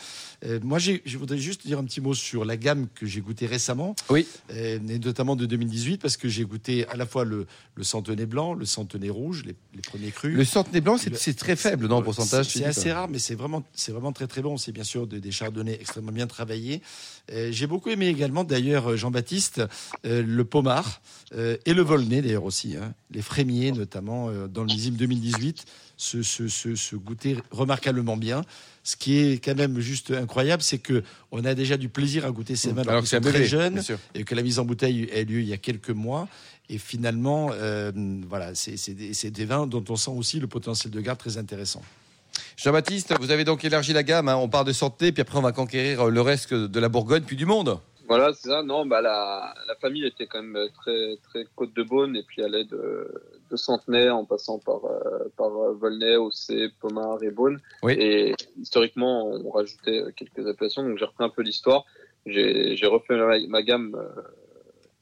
Euh, 0.46 0.60
moi, 0.64 0.80
j'ai- 0.80 0.91
je 1.06 1.18
voudrais 1.18 1.38
juste 1.38 1.66
dire 1.66 1.80
un 1.80 1.84
petit 1.86 2.02
mot 2.02 2.14
sur 2.14 2.44
la 2.46 2.58
gamme 2.58 2.88
que 2.96 3.06
j'ai 3.06 3.22
goûtée 3.22 3.46
récemment, 3.46 3.96
Oui. 4.10 4.28
euh, 4.52 4.80
et 4.90 5.00
notamment 5.00 5.36
de 5.36 5.46
2018, 5.46 6.02
parce 6.02 6.18
que 6.18 6.28
j'ai 6.30 6.44
goûté 6.46 6.88
à 6.88 6.96
la 6.96 7.06
fois 7.06 7.24
le, 7.26 7.46
le 7.76 7.84
centenaire 7.84 8.28
blanc, 8.28 8.54
le 8.54 8.66
centenaire 8.66 9.14
rouge, 9.14 9.44
les, 9.46 9.56
les 9.76 9.82
premiers 9.82 10.12
crus. 10.12 10.36
Le 10.36 10.44
centenaire 10.46 10.82
blanc, 10.82 10.98
c'est 10.98 11.34
très 11.38 11.56
faible, 11.56 11.88
non, 11.88 11.98
en 11.98 12.02
pourcentage 12.02 12.48
C'est 12.50 12.66
assez 12.66 12.92
rare, 12.92 13.08
mais 13.10 13.20
c'est 13.20 13.36
vraiment, 13.36 13.64
c'est 13.74 13.92
vraiment 13.92 14.12
très 14.12 14.28
très 14.28 14.42
bon. 14.42 14.58
C'est 14.58 14.72
bien 14.72 14.84
sûr 14.84 15.08
de- 15.08 15.20
des 15.20 15.32
chardonnays 15.32 15.78
extrêmement 15.80 16.12
bien 16.12 16.28
travaillés. 16.28 16.82
Euh, 17.32 17.50
J'ai 17.52 17.68
beaucoup 17.68 17.90
aimé 17.90 18.08
également, 18.08 18.44
d'ailleurs, 18.44 18.92
euh, 18.92 18.96
Jean-Baptiste, 18.98 19.62
le 20.04 20.44
pommard 20.44 21.02
et 21.38 21.74
le 21.74 21.82
volnay, 21.82 22.22
d'ailleurs 22.22 22.44
aussi. 22.44 22.76
hein. 22.76 22.94
les 23.12 23.22
frémiers, 23.22 23.72
notamment, 23.72 24.30
dans 24.48 24.62
le 24.62 24.68
millésime 24.68 24.96
2018, 24.96 25.66
se, 26.02 26.24
se, 26.24 26.48
se, 26.48 26.76
se 26.76 26.96
goûtaient 26.96 27.38
remarquablement 27.52 28.18
bien. 28.18 28.42
Ce 28.84 28.96
qui 28.96 29.20
est 29.20 29.44
quand 29.44 29.56
même 29.56 29.80
juste 29.80 30.10
incroyable, 30.10 30.64
c'est 30.64 30.80
que 30.80 31.04
on 31.32 31.46
a 31.46 31.54
déjà 31.54 31.78
du 31.78 31.90
plaisir 31.90 32.26
à 32.26 32.32
goûter 32.32 32.56
ces 32.56 32.72
vins 32.72 32.82
alors, 32.82 32.96
qu'ils 32.96 33.04
que 33.04 33.10
c'est 33.10 33.18
un 33.18 33.22
sont 33.22 33.30
très 33.30 33.46
jeunes 33.46 33.82
et 34.16 34.24
que 34.24 34.34
la 34.34 34.42
mise 34.42 34.58
en 34.58 34.66
bouteille 34.66 35.08
a 35.14 35.20
eu 35.20 35.26
lieu 35.26 35.40
il 35.42 35.48
y 35.48 35.54
a 35.54 35.58
quelques 35.58 35.92
mois. 35.92 36.28
Et 36.70 36.80
finalement, 36.80 37.52
euh, 37.54 37.92
voilà, 38.28 38.56
c'est 38.56 38.78
c'est 38.78 38.96
des, 38.96 39.14
c'est 39.14 39.30
des 39.30 39.46
vins 39.46 39.68
dont 39.68 39.84
on 39.90 39.96
sent 39.96 40.10
aussi 40.12 40.40
le 40.40 40.48
potentiel 40.48 40.92
de 40.92 41.00
garde 41.02 41.20
très 41.20 41.38
intéressant. 41.38 41.84
Jean-Baptiste, 42.58 43.14
vous 43.20 43.30
avez 43.30 43.44
donc 43.44 43.64
élargi 43.64 43.94
la 43.94 44.02
gamme. 44.04 44.28
hein. 44.28 44.38
On 44.38 44.50
part 44.50 44.66
de 44.66 44.72
Centenay, 44.74 45.12
puis 45.12 45.22
après 45.22 45.38
on 45.38 45.42
va 45.44 45.52
conquérir 45.52 46.06
le 46.10 46.22
reste 46.22 46.54
de 46.54 46.80
la 46.80 46.90
Bourgogne, 46.90 47.24
puis 47.24 47.36
du 47.36 47.46
monde. 47.46 47.78
Voilà, 48.08 48.32
c'est 48.34 48.50
ça. 48.50 48.64
Non, 48.64 48.86
bah 48.88 49.02
la, 49.02 49.54
la 49.68 49.76
famille 49.76 50.06
était 50.06 50.26
quand 50.26 50.42
même 50.42 50.58
très 50.82 51.18
très 51.30 51.46
côte 51.56 51.76
de 51.76 51.84
Beaune 51.84 52.16
et 52.16 52.24
puis 52.24 52.42
allait 52.44 52.66
de, 52.66 53.08
de 53.52 53.58
Centenay 53.58 54.10
en 54.10 54.26
passant 54.26 54.60
par 54.60 54.86
euh, 54.86 55.32
par 55.38 55.56
euh, 55.56 55.74
Volnay, 55.74 56.16
Aussay, 56.16 56.70
Pommard 56.80 57.22
et 57.24 57.32
Beaune. 57.32 57.60
Oui. 57.84 57.94
Et 58.00 58.36
historiquement, 58.60 59.26
on 59.28 59.50
rajoutait 59.50 60.06
quelques 60.16 60.48
appellations. 60.48 60.84
Donc 60.84 60.98
j'ai 60.98 61.06
repris 61.06 61.26
un 61.26 61.30
peu 61.30 61.42
l'histoire. 61.42 61.86
J'ai 62.26 62.76
j'ai 62.76 62.88
refait 62.88 63.18
ma, 63.18 63.38
ma 63.48 63.62
gamme 63.62 63.96
euh, 63.96 64.22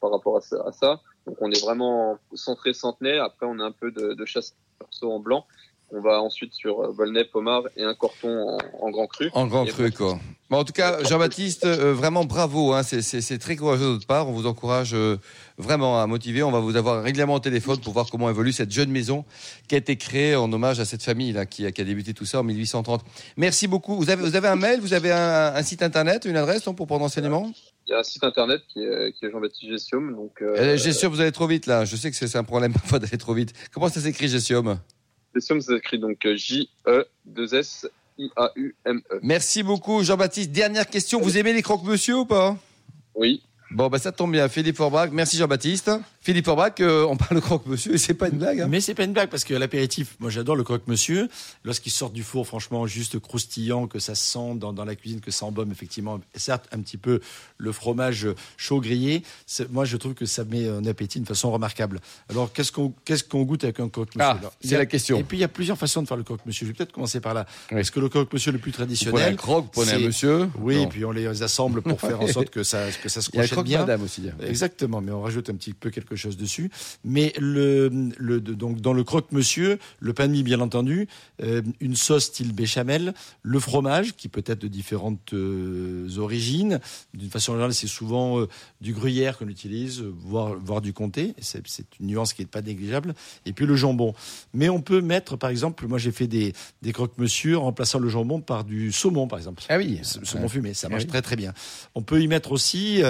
par 0.02 0.12
rapport 0.12 0.38
à 0.38 0.42
ça, 0.42 0.64
à 0.66 0.72
ça. 0.72 1.02
Donc 1.28 1.38
on 1.42 1.52
est 1.52 1.62
vraiment 1.62 2.18
centré 2.34 2.74
Centenay. 2.74 3.20
Après, 3.20 3.46
on 3.46 3.60
a 3.60 3.64
un 3.64 3.72
peu 3.72 3.92
de, 3.92 4.14
de 4.14 4.26
chasse 4.26 4.56
en 5.02 5.20
blanc 5.20 5.46
On 5.92 6.02
va 6.02 6.22
ensuite 6.22 6.54
sur 6.54 6.80
euh, 6.82 6.92
Volnay, 6.92 7.26
Pomard 7.26 7.64
et 7.76 7.84
un 7.84 7.94
Corton 7.96 8.30
en, 8.30 8.86
en 8.86 8.90
grand 8.92 9.08
cru. 9.08 9.30
En 9.34 9.48
grand 9.48 9.66
Et 9.66 9.70
cru, 9.70 9.92
quoi. 9.92 10.20
Bon, 10.50 10.58
en 10.58 10.64
tout 10.64 10.74
cas, 10.74 11.04
Jean-Baptiste, 11.04 11.66
euh, 11.66 11.94
vraiment 11.94 12.26
bravo. 12.26 12.74
Hein, 12.74 12.82
c'est- 12.84 13.38
très 13.38 13.56
courageux 13.56 13.86
de 13.86 13.92
votre 13.94 14.08
part. 14.08 14.28
On 14.28 14.32
vous 14.32 14.48
encourage 14.48 14.94
euh, 14.94 15.18
vraiment 15.58 16.02
à 16.02 16.08
motiver. 16.08 16.42
On 16.44 16.52
va 16.52 16.60
vous 16.60 16.76
avoir 16.76 17.04
régulièrement 17.04 17.36
au 17.36 17.40
téléphone 17.40 17.80
pour 17.80 17.94
voir 17.94 18.08
comment 18.10 18.30
évolue 18.30 18.52
cette 18.52 18.72
jeune 18.72 18.90
maison 18.90 19.26
qui 19.68 19.76
a 19.76 19.78
été 19.78 19.96
créée 19.96 20.36
en 20.36 20.52
hommage 20.52 20.80
à 20.80 20.86
cette 20.86 21.04
famille 21.04 21.32
là 21.34 21.46
qui 21.46 21.66
a, 21.66 21.72
qui 21.72 21.82
a 21.82 21.84
débuté 21.84 22.14
tout 22.14 22.26
ça 22.26 22.40
en 22.40 22.44
1830. 22.44 23.02
Merci 23.38 23.68
beaucoup. 23.68 23.96
Vous 23.96 24.10
avez, 24.10 24.22
vous 24.24 24.36
avez 24.36 24.48
un 24.48 24.56
mail, 24.56 24.80
vous 24.82 24.94
avez 24.94 25.12
un, 25.12 25.54
un 25.56 25.64
site 25.64 25.84
internet, 25.84 26.26
une 26.26 26.38
adresse 26.38 26.66
non, 26.66 26.74
pour 26.74 26.88
prendre 26.88 27.06
enseignement? 27.06 27.52
Il 27.88 27.92
y 27.92 27.94
a 27.96 28.00
un 28.00 28.04
site 28.04 28.24
internet 28.24 28.62
qui 28.72 28.80
est, 28.84 29.12
qui 29.14 29.26
est 29.26 29.32
Jean-Baptiste 29.32 29.72
Gessium. 29.72 30.16
Donc, 30.16 30.42
euh, 30.42 30.56
euh, 30.58 30.78
Gessium, 30.78 31.12
vous 31.12 31.22
allez 31.22 31.32
trop 31.32 31.48
vite 31.48 31.66
là. 31.66 31.86
Je 31.86 31.96
sais 31.96 32.10
que 32.12 32.16
c'est 32.18 32.28
c'est 32.28 32.38
un 32.38 32.44
problème 32.44 32.74
parfois 32.80 33.00
d'aller 33.00 33.18
trop 33.18 33.34
vite. 33.34 33.54
Comment 33.74 33.90
ça 33.90 34.00
s'écrit 34.02 34.28
Gessium? 34.28 34.80
Gessium, 35.34 35.62
ça 35.62 35.76
s'écrit 35.76 36.00
donc 36.00 36.26
euh, 36.26 36.36
J-E-2-S-I-A-U-M-E. 36.36 37.10
Merci 39.22 39.64
beaucoup, 39.64 40.04
Jean-Baptiste. 40.04 40.52
Dernière 40.52 40.88
question. 40.88 41.22
Vous 41.22 41.38
aimez 41.38 41.54
les 41.54 41.62
croque-monsieur 41.62 42.18
ou 42.18 42.26
pas? 42.26 42.58
Oui. 43.16 43.42
Bon, 43.72 43.88
bah 43.88 44.00
ça 44.00 44.12
tombe 44.12 44.32
bien. 44.32 44.50
Philippe 44.50 44.78
Forbach. 44.78 45.10
Merci, 45.12 45.38
Jean-Baptiste. 45.38 45.92
Philippe 46.22 46.46
Forbach, 46.46 46.74
euh, 46.82 47.06
on 47.10 47.16
parle 47.16 47.36
de 47.36 47.40
croque-monsieur 47.42 47.94
et 47.94 47.98
c'est 47.98 48.14
pas 48.14 48.28
une 48.28 48.38
blague. 48.38 48.60
hein. 48.62 48.68
Mais 48.70 48.82
c'est 48.82 48.94
pas 48.94 49.06
une 49.06 49.14
blague 49.14 49.30
parce 49.30 49.46
que 49.46 49.54
l'apéritif, 49.54 50.16
moi 50.20 50.30
j'adore 50.30 50.56
le 50.58 50.64
croque-monsieur. 50.64 51.30
Lorsqu'il 51.64 51.92
sort 51.94 52.10
du 52.10 52.24
four, 52.24 52.46
franchement, 52.46 52.86
juste 52.88 53.20
croustillant, 53.20 53.88
que 53.88 54.00
ça 54.00 54.16
sent 54.16 54.56
dans, 54.56 54.74
dans 54.74 54.84
la 54.86 54.96
cuisine, 54.96 55.22
que 55.22 55.32
ça 55.32 55.46
embaume 55.46 55.72
effectivement. 55.72 56.20
Certes, 56.36 56.68
un 56.74 56.80
petit 56.82 56.98
peu 56.98 57.22
le 57.58 57.72
fromage 57.72 58.28
chaud 58.58 58.82
grillé. 58.82 59.24
Moi, 59.70 59.86
je 59.86 59.96
trouve 59.98 60.14
que 60.14 60.26
ça 60.26 60.44
met 60.44 60.70
en 60.70 60.84
appétit 60.86 61.20
d'une 61.20 61.26
façon 61.26 61.52
remarquable. 61.52 62.02
Alors, 62.30 62.52
qu'est-ce 62.52 62.72
qu'on 62.74 62.94
qu'est-ce 63.06 63.24
qu'on 63.24 63.44
goûte 63.44 63.64
avec 63.64 63.80
un 63.80 63.88
croque-monsieur 63.88 64.20
Ah, 64.44 64.52
c'est 64.62 64.78
la 64.78 64.86
question. 64.86 65.18
Et 65.20 65.24
puis, 65.24 65.38
il 65.38 65.42
y 65.42 65.46
a 65.46 65.48
plusieurs 65.48 65.78
façons 65.78 66.02
de 66.02 66.08
faire 66.08 66.18
le 66.18 66.24
croque-monsieur. 66.24 66.66
Je 66.66 66.72
vais 66.72 66.76
peut-être 66.78 66.92
commencer 66.92 67.22
par 67.22 67.34
là. 67.34 67.46
Oui. 67.72 67.78
Parce 67.78 67.92
que 67.92 68.00
le 68.02 68.10
croque-monsieur 68.10 68.52
le 68.52 68.58
plus 68.60 68.72
Vous 68.72 68.76
prenez 68.78 68.84
un 68.94 68.96
traditionnel. 68.98 69.36
croque, 69.38 69.66
vous 69.74 69.82
prenez 69.84 69.94
un 69.94 70.00
monsieur. 70.00 70.50
Oui, 70.60 70.82
et 70.82 70.88
puis 70.88 71.06
on 71.06 71.12
les 71.12 71.42
assemble 71.44 71.82
pour 71.82 72.00
faire 72.02 72.20
en 72.22 72.28
sorte 72.28 72.50
que 72.50 72.64
ça, 72.64 72.88
que 73.02 73.08
ça 73.08 73.22
se 73.22 73.30
crochette 73.30 73.60
bien. 73.64 73.80
madame 73.80 74.04
aussi. 74.04 74.24
Exactement, 74.46 75.00
mais 75.02 75.12
on 75.14 75.22
rajoute 75.22 75.50
un 75.50 75.56
petit 75.56 75.74
peu 75.74 75.90
quelque 75.90 76.09
chose 76.16 76.38
dessus. 76.38 76.70
Mais 77.04 77.34
le, 77.40 77.90
donc 78.40 78.82
dans 78.82 78.94
le 78.94 79.04
croque-monsieur, 79.04 79.80
le 80.00 80.14
pain 80.14 80.28
de 80.28 80.32
mie 80.34 80.44
bien 80.44 80.60
entendu, 80.60 81.08
euh, 81.44 81.62
une 81.80 81.96
sauce 81.96 82.26
style 82.26 82.54
béchamel, 82.54 83.14
le 83.44 83.60
fromage 83.60 84.16
qui 84.16 84.28
peut 84.30 84.44
être 84.46 84.60
de 84.62 84.68
différentes 84.68 85.34
euh, 85.34 86.08
origines. 86.18 86.80
D'une 87.14 87.30
façon 87.30 87.54
générale, 87.54 87.74
c'est 87.74 87.88
souvent 87.88 88.40
euh, 88.40 88.48
du 88.82 88.94
gruyère 88.94 89.38
qu'on 89.38 89.48
utilise, 89.48 90.02
voire, 90.02 90.56
voire 90.64 90.82
du 90.82 90.94
comté. 90.94 91.34
C'est 91.40 91.64
une 92.00 92.08
nuance 92.08 92.34
qui 92.34 92.42
n'est 92.42 92.48
pas 92.48 92.62
négligeable. 92.62 93.14
Et 93.46 93.54
puis 93.54 93.66
le 93.66 93.76
jambon. 93.76 94.14
Mais 94.54 94.70
on 94.70 94.82
peut 94.82 95.02
mettre, 95.02 95.36
par 95.38 95.50
exemple, 95.50 95.88
moi 95.88 95.98
j'ai 95.98 96.12
fait 96.12 96.28
des, 96.28 96.54
des 96.82 96.92
croque-monsieur 96.92 97.58
en 97.58 97.64
remplaçant 97.64 98.00
le 98.00 98.10
jambon 98.10 98.42
par 98.42 98.64
du 98.64 98.92
saumon, 98.92 99.28
par 99.28 99.40
exemple. 99.40 99.64
Ah 99.70 99.78
oui. 99.78 100.00
Saumon 100.04 100.48
fumé, 100.50 100.74
ça 100.74 100.88
Ah 100.88 100.92
marche 100.92 101.04
oui. 101.04 101.10
très 101.10 101.22
très 101.22 101.36
bien. 101.36 101.54
On 101.96 102.02
peut 102.02 102.22
y 102.22 102.28
mettre 102.28 102.52
aussi, 102.52 103.02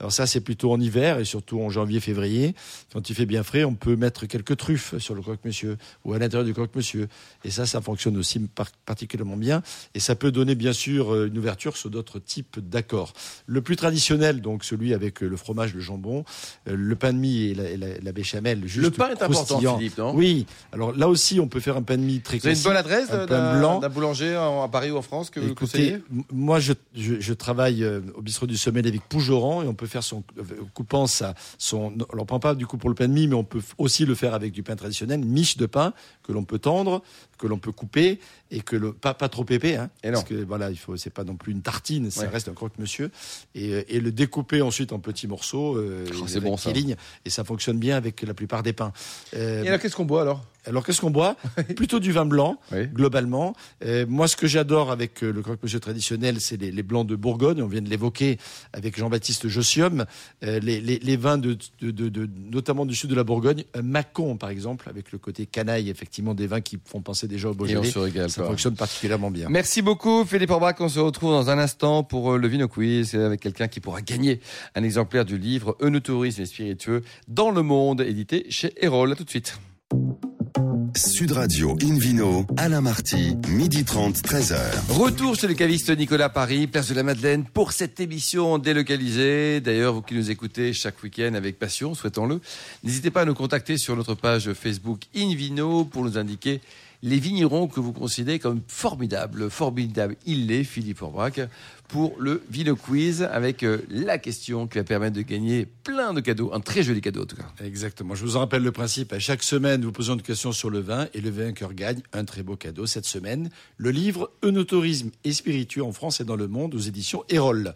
alors 0.00 0.12
ça 0.12 0.26
c'est 0.26 0.40
plutôt 0.40 0.72
en 0.72 0.80
hiver 0.80 1.18
et 1.18 1.24
surtout 1.24 1.60
en 1.60 1.70
janvier-février, 1.70 2.47
quand 2.92 3.08
il 3.10 3.14
fait 3.14 3.26
bien 3.26 3.42
frais, 3.42 3.64
on 3.64 3.74
peut 3.74 3.96
mettre 3.96 4.26
quelques 4.26 4.56
truffes 4.56 4.96
sur 4.98 5.14
le 5.14 5.22
croque-monsieur 5.22 5.76
ou 6.04 6.12
à 6.14 6.18
l'intérieur 6.18 6.44
du 6.46 6.52
croque-monsieur. 6.54 7.08
Et 7.44 7.50
ça, 7.50 7.66
ça 7.66 7.80
fonctionne 7.80 8.16
aussi 8.16 8.38
par- 8.40 8.70
particulièrement 8.86 9.36
bien. 9.36 9.62
Et 9.94 10.00
ça 10.00 10.14
peut 10.14 10.30
donner 10.32 10.54
bien 10.54 10.72
sûr 10.72 11.14
euh, 11.14 11.26
une 11.28 11.38
ouverture 11.38 11.76
sur 11.76 11.90
d'autres 11.90 12.18
types 12.18 12.58
d'accords. 12.60 13.12
Le 13.46 13.60
plus 13.62 13.76
traditionnel, 13.76 14.40
donc 14.40 14.64
celui 14.64 14.94
avec 14.94 15.20
le 15.20 15.36
fromage, 15.36 15.74
le 15.74 15.80
jambon, 15.80 16.24
euh, 16.68 16.74
le 16.76 16.96
pain 16.96 17.12
de 17.12 17.18
mie 17.18 17.44
et 17.48 17.54
la, 17.54 17.70
et 17.70 17.76
la- 17.76 17.98
la 17.98 18.12
béchamel. 18.12 18.62
Juste 18.66 18.84
Le 18.84 18.90
pain 18.90 19.08
est 19.10 19.22
important. 19.22 19.76
Philippe, 19.78 19.98
non? 19.98 20.14
Oui. 20.14 20.46
Alors 20.72 20.92
là 20.96 21.08
aussi, 21.08 21.40
on 21.40 21.48
peut 21.48 21.60
faire 21.60 21.76
un 21.76 21.82
pain 21.82 21.96
de 21.96 22.02
mie 22.02 22.20
très 22.20 22.38
Vous 22.38 22.46
avez 22.46 22.56
une 22.56 22.62
classique. 22.62 22.66
bonne 22.66 22.76
adresse 22.76 23.10
un 23.10 23.26
d'un- 23.80 23.88
boulanger 23.88 24.34
à 24.34 24.68
Paris 24.70 24.90
ou 24.90 24.96
en 24.96 25.02
France 25.02 25.30
que 25.30 25.40
vous 25.40 25.48
Écoutez, 25.50 25.98
moi 26.32 26.60
je, 26.60 26.72
je, 26.94 27.20
je 27.20 27.32
travaille 27.32 27.82
euh, 27.84 28.00
au 28.14 28.22
bistrot 28.22 28.46
du 28.46 28.56
Sommet 28.56 28.86
avec 28.86 29.00
Pougeron 29.08 29.62
et 29.62 29.66
on 29.66 29.74
peut 29.74 29.86
faire 29.86 30.02
son 30.02 30.22
coupant 30.74 31.06
sa 31.06 31.34
son 31.58 31.92
on 32.12 32.16
l'en 32.16 32.26
prend 32.38 32.50
pas 32.50 32.54
du 32.54 32.66
coup 32.66 32.78
pour 32.78 32.88
le 32.88 32.94
pain 32.94 33.08
de 33.08 33.12
mie 33.12 33.26
mais 33.26 33.34
on 33.34 33.44
peut 33.44 33.60
aussi 33.78 34.04
le 34.06 34.14
faire 34.14 34.34
avec 34.34 34.52
du 34.52 34.62
pain 34.62 34.76
traditionnel, 34.76 35.20
miche 35.24 35.56
de 35.56 35.66
pain 35.66 35.92
que 36.22 36.32
l'on 36.32 36.44
peut 36.44 36.58
tendre, 36.58 37.02
que 37.38 37.46
l'on 37.46 37.58
peut 37.58 37.72
couper 37.72 38.20
et 38.50 38.60
que 38.60 38.76
le 38.76 38.92
pas 38.92 39.14
pas 39.14 39.28
trop 39.28 39.44
épais 39.50 39.76
hein, 39.76 39.90
Et 40.02 40.08
non. 40.08 40.14
parce 40.14 40.24
que 40.24 40.34
voilà, 40.34 40.70
il 40.70 40.78
faut 40.78 40.96
c'est 40.96 41.10
pas 41.10 41.24
non 41.24 41.36
plus 41.36 41.52
une 41.52 41.62
tartine, 41.62 42.10
ça 42.10 42.22
Ouais. 42.22 42.28
reste 42.28 42.48
un 42.48 42.54
croque-monsieur 42.54 43.10
et, 43.54 43.72
euh, 43.74 43.82
et 43.88 44.00
le 44.00 44.12
découper 44.12 44.62
ensuite 44.62 44.92
en 44.92 44.98
petits 45.00 45.26
morceaux 45.26 45.76
euh, 45.76 46.04
Oh, 46.20 46.24
et 46.24 46.28
c'est 46.28 46.40
bon, 46.40 46.56
ça. 46.56 46.68
rectilignes, 46.70 46.96
et 47.24 47.30
ça 47.30 47.44
fonctionne 47.44 47.78
bien 47.78 47.96
avec 47.96 48.22
la 48.22 48.34
plupart 48.34 48.62
des 48.62 48.72
pains. 48.72 48.92
Euh, 49.34 49.64
Et 49.64 49.68
alors, 49.68 49.80
qu'est-ce 49.80 49.96
qu'on 49.96 50.04
boit 50.04 50.22
alors? 50.22 50.44
Alors 50.66 50.84
qu'est-ce 50.84 51.00
qu'on 51.00 51.10
boit 51.10 51.36
Plutôt 51.76 51.98
du 52.00 52.12
vin 52.12 52.26
blanc 52.26 52.58
Oui. 52.72 52.86
globalement. 52.88 53.54
Euh, 53.84 54.04
moi, 54.08 54.28
ce 54.28 54.36
que 54.36 54.46
j'adore 54.46 54.90
avec 54.90 55.22
euh, 55.22 55.32
le 55.32 55.40
croque-monsieur 55.42 55.80
traditionnel, 55.80 56.40
c'est 56.40 56.56
les, 56.60 56.70
les 56.70 56.82
blancs 56.82 57.06
de 57.06 57.16
Bourgogne. 57.16 57.62
On 57.62 57.66
vient 57.68 57.80
de 57.82 57.88
l'évoquer 57.88 58.38
avec 58.72 58.98
Jean-Baptiste 58.98 59.48
Jossium. 59.48 60.04
Euh, 60.44 60.58
les, 60.60 60.80
les- 60.80 60.98
les 60.98 61.16
vins, 61.16 61.38
de, 61.38 61.56
de- 61.80 61.90
de- 61.90 62.08
de- 62.08 62.28
notamment 62.50 62.84
du 62.86 62.94
sud 62.94 63.08
de 63.10 63.14
la 63.14 63.24
Bourgogne. 63.24 63.64
Un 63.74 63.82
Macon, 63.82 64.36
par 64.36 64.50
exemple, 64.50 64.88
avec 64.88 65.12
le 65.12 65.18
côté 65.18 65.46
canaille, 65.46 65.88
effectivement, 65.90 66.34
des 66.34 66.46
vins 66.46 66.60
qui 66.60 66.78
font 66.84 67.00
penser 67.00 67.28
déjà 67.28 67.48
au 67.48 67.52
Et 67.52 67.54
on 67.54 67.58
Beaujolais. 67.58 67.90
se 67.90 67.98
régale. 67.98 68.30
Ça 68.30 68.42
quoi. 68.42 68.50
fonctionne 68.50 68.74
particulièrement 68.74 69.30
bien. 69.30 69.48
Merci 69.48 69.80
beaucoup 69.82 70.24
Philippe 70.24 70.50
Orbach. 70.50 70.74
On 70.80 70.88
se 70.88 70.98
retrouve 71.00 71.30
dans 71.30 71.50
un 71.50 71.58
instant 71.58 72.02
pour 72.02 72.36
le 72.36 72.48
Vino 72.48 72.68
Quiz 72.68 73.14
avec 73.14 73.40
quelqu'un 73.40 73.68
qui 73.68 73.80
pourra 73.80 74.02
gagner 74.02 74.40
un 74.74 74.82
exemplaire 74.82 75.24
du 75.24 75.38
livre 75.38 75.76
Eunotourisme 75.80 76.42
et 76.42 76.46
spiritueux 76.46 77.02
dans 77.28 77.50
le 77.50 77.62
monde, 77.62 78.00
édité 78.02 78.46
chez 78.50 78.72
Erol. 78.84 79.12
À 79.12 79.14
tout 79.14 79.24
de 79.24 79.30
suite. 79.30 79.58
Sud 80.98 81.30
Radio 81.30 81.76
Invino, 81.80 82.44
Alain 82.56 82.80
Marty, 82.80 83.36
midi 83.48 83.84
30, 83.84 84.16
13h. 84.16 84.58
Retour 84.88 85.36
chez 85.36 85.46
le 85.46 85.54
caviste 85.54 85.96
Nicolas 85.96 86.28
Paris, 86.28 86.66
place 86.66 86.88
de 86.88 86.94
la 86.94 87.04
Madeleine, 87.04 87.44
pour 87.44 87.70
cette 87.70 88.00
émission 88.00 88.58
délocalisée. 88.58 89.60
D'ailleurs, 89.60 89.94
vous 89.94 90.02
qui 90.02 90.14
nous 90.14 90.32
écoutez 90.32 90.72
chaque 90.72 91.00
week-end 91.04 91.34
avec 91.34 91.56
passion, 91.56 91.94
souhaitons-le, 91.94 92.40
n'hésitez 92.82 93.12
pas 93.12 93.20
à 93.20 93.24
nous 93.26 93.34
contacter 93.34 93.78
sur 93.78 93.94
notre 93.94 94.16
page 94.16 94.52
Facebook 94.54 95.02
Invino 95.14 95.84
pour 95.84 96.02
nous 96.02 96.18
indiquer 96.18 96.60
les 97.02 97.18
vignerons 97.18 97.68
que 97.68 97.80
vous 97.80 97.92
considérez 97.92 98.38
comme 98.38 98.60
formidables. 98.66 99.50
Formidable, 99.50 100.16
il 100.26 100.46
l'est, 100.46 100.64
Philippe 100.64 101.02
Orbach, 101.02 101.40
pour 101.88 102.16
le 102.18 102.42
Vino 102.50 102.76
Quiz 102.76 103.22
avec 103.22 103.62
euh, 103.62 103.78
la 103.88 104.18
question 104.18 104.66
qui 104.66 104.78
va 104.78 104.84
permettre 104.84 105.16
de 105.16 105.22
gagner 105.22 105.66
plein 105.84 106.12
de 106.12 106.20
cadeaux, 106.20 106.52
un 106.52 106.60
très 106.60 106.82
joli 106.82 107.00
cadeau 107.00 107.22
en 107.22 107.26
tout 107.26 107.36
cas. 107.36 107.50
Exactement. 107.64 108.14
Je 108.14 108.24
vous 108.24 108.36
en 108.36 108.40
rappelle 108.40 108.62
le 108.62 108.72
principe. 108.72 109.12
À 109.12 109.18
chaque 109.18 109.42
semaine, 109.42 109.80
nous 109.80 109.92
posons 109.92 110.14
une 110.14 110.22
question 110.22 110.52
sur 110.52 110.70
le 110.70 110.80
vin 110.80 111.08
et 111.14 111.20
le 111.20 111.30
vainqueur 111.30 111.72
gagne 111.72 112.02
un 112.12 112.24
très 112.24 112.42
beau 112.42 112.56
cadeau. 112.56 112.86
Cette 112.86 113.06
semaine, 113.06 113.50
le 113.76 113.90
livre 113.90 114.30
Eunotourisme 114.44 115.10
et 115.24 115.32
spiritueux 115.32 115.84
en 115.84 115.92
France 115.92 116.20
et 116.20 116.24
dans 116.24 116.36
le 116.36 116.48
monde 116.48 116.74
aux 116.74 116.78
éditions 116.78 117.24
Erol. 117.28 117.74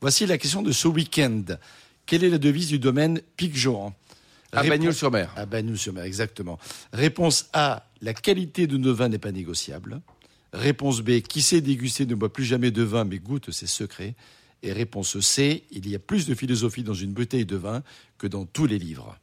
Voici 0.00 0.26
la 0.26 0.38
question 0.38 0.62
de 0.62 0.72
ce 0.72 0.88
week-end. 0.88 1.44
Quelle 2.06 2.24
est 2.24 2.30
la 2.30 2.38
devise 2.38 2.68
du 2.68 2.78
domaine 2.78 3.20
Pic-Johan? 3.36 3.94
À 4.52 4.62
Bagnoul-sur-Mer. 4.62 5.32
À 5.36 5.46
Bagnoul-sur-Mer, 5.46 6.04
exactement. 6.04 6.58
Réponse 6.92 7.48
A, 7.52 7.86
la 8.02 8.12
qualité 8.12 8.66
de 8.66 8.76
nos 8.76 8.94
vins 8.94 9.08
n'est 9.08 9.18
pas 9.18 9.32
négociable. 9.32 10.00
Réponse 10.52 11.00
B, 11.00 11.20
qui 11.20 11.40
sait 11.40 11.62
déguster 11.62 12.04
ne 12.04 12.14
boit 12.14 12.32
plus 12.32 12.44
jamais 12.44 12.70
de 12.70 12.82
vin 12.82 13.04
mais 13.04 13.18
goûte 13.18 13.50
ses 13.50 13.66
secrets. 13.66 14.14
Et 14.62 14.72
réponse 14.72 15.18
C, 15.20 15.64
il 15.70 15.88
y 15.88 15.94
a 15.94 15.98
plus 15.98 16.26
de 16.26 16.34
philosophie 16.34 16.84
dans 16.84 16.94
une 16.94 17.12
bouteille 17.12 17.46
de 17.46 17.56
vin 17.56 17.82
que 18.18 18.26
dans 18.26 18.44
tous 18.44 18.66
les 18.66 18.78
livres. 18.78 19.18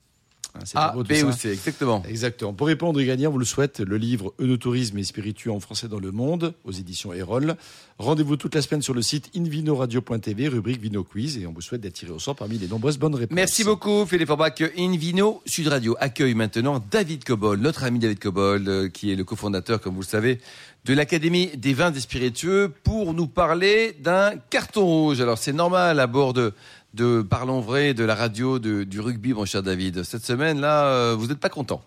Hein, 0.56 0.62
c'est 0.65 0.77
A, 0.77 0.91
beau 0.91 1.03
tout 1.03 1.10
B 1.10 1.15
ça 1.15 1.25
ou 1.25 1.32
C, 1.32 1.51
exactement. 1.51 2.03
Exactement. 2.08 2.53
Pour 2.53 2.68
répondre 2.68 3.00
et 3.00 3.06
gagner, 3.06 3.27
on 3.27 3.32
vous 3.32 3.39
le 3.39 3.46
souhaite, 3.46 3.79
le 3.79 3.98
livre 3.98 4.34
Eunotourisme 4.39 4.98
et 4.98 5.03
spiritueux 5.03 5.51
en 5.51 5.60
français 5.60 5.88
dans 5.88 6.00
le 6.00 6.12
monde, 6.12 6.53
aux 6.63 6.72
éditions 6.72 7.13
Erol. 7.13 7.56
Rendez-vous 8.00 8.38
toute 8.38 8.56
la 8.56 8.62
semaine 8.62 8.82
sur 8.82 8.94
le 8.94 9.01
site 9.01 9.29
invinoradio.tv, 9.36 10.48
rubrique 10.48 10.82
Vino 10.82 11.03
Quiz, 11.03 11.38
et 11.38 11.46
on 11.46 11.51
vous 11.51 11.62
souhaite 11.62 11.82
d'être 11.82 11.94
tiré 11.94 12.12
au 12.12 12.20
sort 12.20 12.36
parmi 12.36 12.58
les 12.58 12.68
nombreuses 12.68 12.98
bonnes 12.98 13.15
réponses. 13.15 13.36
Merci 13.36 13.63
beaucoup 13.63 14.06
Philippe 14.06 14.29
Orbach. 14.29 14.53
Invino 14.77 15.41
Sud 15.46 15.68
Radio 15.68 15.98
accueille 16.00 16.34
maintenant 16.34 16.82
David 16.91 17.24
Cobol, 17.25 17.60
notre 17.60 17.84
ami 17.84 18.00
David 18.00 18.20
Cobol, 18.20 18.68
euh, 18.68 18.89
qui 18.89 19.12
est 19.12 19.15
le 19.15 19.25
cofondateur, 19.25 19.82
comme 19.82 19.96
vous 19.96 20.01
le 20.01 20.06
savez, 20.06 20.39
de 20.86 20.94
l'Académie 20.94 21.51
des 21.58 21.74
vins 21.74 21.91
et 21.91 22.00
spiritueux, 22.00 22.72
pour 22.84 23.13
nous 23.13 23.27
parler 23.27 23.98
d'un 24.00 24.32
carton 24.50 24.86
rouge. 24.86 25.20
Alors 25.20 25.38
c'est 25.38 25.51
normal 25.51 26.00
à 26.00 26.08
bord 26.08 26.34
de, 26.34 26.53
de 26.93 27.22
Parlons 27.22 27.62
Vrai, 27.62 27.93
de 27.93 28.03
la 28.03 28.15
radio, 28.15 28.60
du 28.60 29.00
rugby, 29.00 29.34
mon 29.34 29.46
cher 29.46 29.63
David. 29.63 30.03
Cette 30.03 30.25
semaine-là, 30.25 30.86
euh, 30.88 31.15
vous 31.15 31.27
n'êtes 31.27 31.39
pas 31.39 31.50
content. 31.50 31.84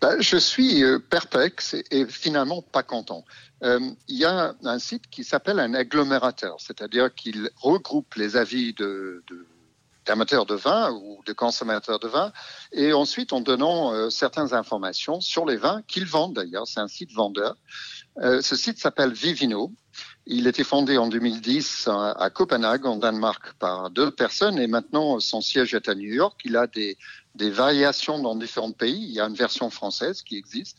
Ben, 0.00 0.20
je 0.20 0.36
suis 0.36 0.84
euh, 0.84 0.98
perplexe 0.98 1.74
et, 1.90 2.06
finalement 2.06 2.62
pas 2.62 2.82
content. 2.82 3.24
Euh, 3.64 3.80
Il 4.06 4.16
y 4.16 4.24
a 4.24 4.54
un 4.62 4.78
site 4.78 5.08
qui 5.10 5.24
s'appelle 5.24 5.58
un 5.58 5.74
agglomérateur, 5.74 6.56
c'est-à-dire 6.58 7.12
qu'il 7.14 7.50
regroupe 7.56 8.14
les 8.14 8.36
avis 8.36 8.74
de, 8.74 9.24
de- 9.28 9.46
d'amateurs 10.04 10.46
de 10.46 10.54
vin 10.54 10.92
ou 10.92 11.20
de 11.26 11.32
consommateurs 11.32 11.98
de 11.98 12.06
vin, 12.06 12.32
et 12.72 12.92
ensuite 12.92 13.32
en 13.32 13.40
donnant 13.40 14.08
certaines 14.08 14.54
informations 14.54 15.20
sur 15.20 15.44
les 15.46 15.56
vins 15.56 15.82
qu'ils 15.88 16.06
vendent 16.06 16.34
d'ailleurs. 16.34 16.68
C'est 16.68 16.78
un 16.78 16.86
site 16.86 17.12
vendeur. 17.12 17.56
Ce 18.22 18.54
site 18.54 18.78
s'appelle 18.78 19.12
Vivino. 19.12 19.72
Il 20.26 20.48
été 20.48 20.64
fondé 20.64 20.98
en 20.98 21.06
2010 21.06 21.88
à, 21.88 22.30
Copenhague, 22.30 22.84
en 22.84 22.96
Danemark, 22.96 23.52
par 23.60 23.90
deux 23.90 24.10
personnes, 24.10 24.58
et 24.58 24.66
maintenant 24.66 25.20
son 25.20 25.40
siège 25.40 25.72
est 25.74 25.88
à 25.88 25.94
New 25.94 26.12
York. 26.12 26.40
Il 26.44 26.56
a 26.56 26.66
des 26.66 26.98
des 27.36 27.50
variations 27.50 28.18
dans 28.18 28.34
différents 28.34 28.72
pays. 28.72 29.04
Il 29.04 29.12
y 29.12 29.20
a 29.20 29.26
une 29.26 29.34
version 29.34 29.70
française 29.70 30.22
qui 30.22 30.36
existe. 30.36 30.78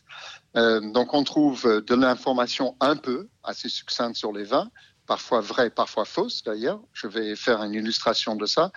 Euh, 0.56 0.80
donc 0.92 1.14
on 1.14 1.24
trouve 1.24 1.82
de 1.82 1.94
l'information 1.94 2.76
un 2.80 2.96
peu 2.96 3.28
assez 3.44 3.68
succincte 3.68 4.16
sur 4.16 4.32
les 4.32 4.44
vins, 4.44 4.70
parfois 5.06 5.40
vraies, 5.40 5.70
parfois 5.70 6.04
fausses 6.04 6.42
d'ailleurs. 6.42 6.80
Je 6.92 7.06
vais 7.06 7.36
faire 7.36 7.62
une 7.62 7.74
illustration 7.74 8.36
de 8.36 8.46
ça. 8.46 8.72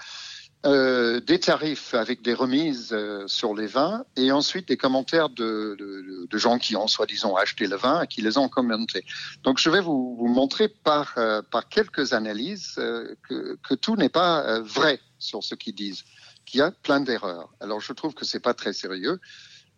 Euh, 0.64 1.20
des 1.22 1.40
tarifs 1.40 1.96
avec 1.96 2.22
des 2.22 2.36
remises 2.36 2.90
euh, 2.92 3.26
sur 3.26 3.56
les 3.56 3.66
vins 3.66 4.06
et 4.16 4.32
ensuite 4.32 4.68
des 4.68 4.78
commentaires 4.78 5.30
de, 5.30 5.76
de, 5.80 6.28
de 6.30 6.38
gens 6.38 6.60
qui 6.60 6.76
ont 6.76 6.86
soi-disant 6.86 7.36
acheté 7.36 7.66
le 7.66 7.78
vin 7.78 8.04
et 8.04 8.08
qui 8.08 8.22
les 8.22 8.38
ont 8.38 8.48
commentés. 8.48 9.04
Donc 9.42 9.58
je 9.58 9.72
vais 9.72 9.82
vous, 9.82 10.16
vous 10.16 10.28
montrer 10.28 10.68
par, 10.68 11.16
euh, 11.18 11.42
par 11.42 11.68
quelques 11.68 12.14
analyses 12.14 12.76
euh, 12.78 13.16
que, 13.28 13.58
que, 13.68 13.74
tout 13.74 13.96
n'est 13.96 14.10
pas 14.10 14.60
vrai 14.60 15.00
sur 15.18 15.44
ce 15.44 15.56
qu'ils 15.56 15.74
disent, 15.74 16.04
qu'il 16.46 16.60
y 16.60 16.62
a 16.62 16.70
plein 16.70 17.00
d'erreurs. 17.00 17.50
Alors 17.60 17.82
je 17.82 17.94
trouve 17.94 18.14
que 18.14 18.24
c'est 18.24 18.40
pas 18.40 18.54
très 18.54 18.74
sérieux. 18.74 19.20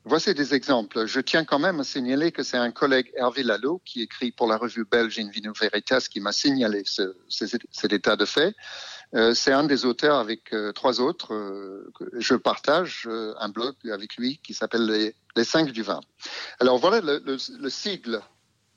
Voici 0.05 0.33
des 0.33 0.53
exemples. 0.53 1.05
Je 1.05 1.21
tiens 1.21 1.45
quand 1.45 1.59
même 1.59 1.79
à 1.79 1.85
signaler 1.85 2.33
que 2.33 2.43
c'est 2.43 2.57
un 2.57 2.71
collègue 2.71 3.09
Hervé 3.15 3.41
Lalo 3.41 3.81
qui 3.85 4.01
écrit 4.01 4.33
pour 4.33 4.47
la 4.47 4.57
revue 4.57 4.83
belge 4.83 5.17
Invino 5.17 5.53
Veritas 5.53 6.07
qui 6.11 6.19
m'a 6.19 6.33
signalé 6.33 6.83
ce, 6.85 7.15
cet 7.29 7.93
état 7.93 8.17
de 8.17 8.25
fait. 8.25 8.53
Euh, 9.15 9.33
c'est 9.33 9.51
un 9.51 9.63
des 9.63 9.85
auteurs 9.85 10.17
avec 10.17 10.53
euh, 10.53 10.71
trois 10.71 10.99
autres. 10.99 11.33
Euh, 11.33 11.91
je 12.13 12.35
partage 12.35 13.07
un 13.37 13.49
blog 13.49 13.75
avec 13.91 14.15
lui 14.15 14.39
qui 14.43 14.53
s'appelle 14.53 14.85
les, 14.85 15.15
les 15.35 15.43
cinq 15.43 15.71
du 15.71 15.83
vin. 15.83 16.01
Alors 16.59 16.77
voilà 16.79 16.99
le, 17.01 17.21
le, 17.23 17.37
le, 17.59 17.69
sigle, 17.69 18.21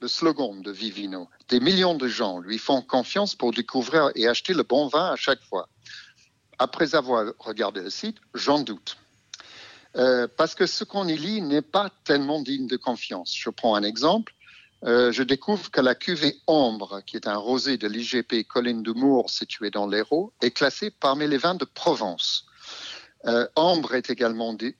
le 0.00 0.09
slogan 0.09 0.61
de 0.61 0.71
Vivino. 0.71 1.28
Des 1.49 1.61
millions 1.61 1.95
de 1.95 2.09
gens 2.09 2.38
lui 2.38 2.59
font 2.59 2.83
confiance 2.83 3.35
pour 3.35 3.52
découvrir 3.52 4.11
et 4.14 4.28
acheter 4.28 4.52
le 4.52 4.62
bon 4.62 4.88
vin 4.88 5.12
à 5.12 5.16
chaque 5.16 5.43
fois. 5.43 5.69
Après 6.59 6.95
avoir 6.95 7.33
regardé 7.38 7.83
le 7.83 7.90
site, 7.90 8.19
j'en 8.35 8.61
doute. 8.61 8.97
Parce 10.37 10.55
que 10.55 10.66
ce 10.66 10.85
qu'on 10.85 11.09
y 11.09 11.16
lit 11.16 11.40
n'est 11.40 11.62
pas 11.62 11.90
tellement 12.05 12.43
digne 12.43 12.66
de 12.66 12.76
confiance. 12.76 13.35
Je 13.35 13.49
prends 13.49 13.75
un 13.75 13.83
exemple. 13.83 14.35
Euh, 14.87 15.11
je 15.11 15.23
découvre 15.23 15.71
que 15.71 15.81
la 15.81 15.95
cuvée 15.95 16.37
Ambre, 16.47 17.02
qui 17.05 17.16
est 17.16 17.26
un 17.26 17.37
rosé 17.37 17.76
de 17.76 17.88
l'IGP 17.88 18.47
Colline 18.47 18.83
de 18.83 18.93
Mour 18.93 19.31
situé 19.31 19.71
dans 19.71 19.87
l'Hérault, 19.87 20.33
est 20.43 20.52
classée 20.52 20.90
parmi 20.90 21.26
les 21.26 21.38
vins 21.38 21.57
de 21.57 21.64
Provence. 21.64 22.47
Euh, 23.26 23.49
ambre 23.57 23.95
est 23.95 24.09
également 24.11 24.52
dit, 24.55 24.76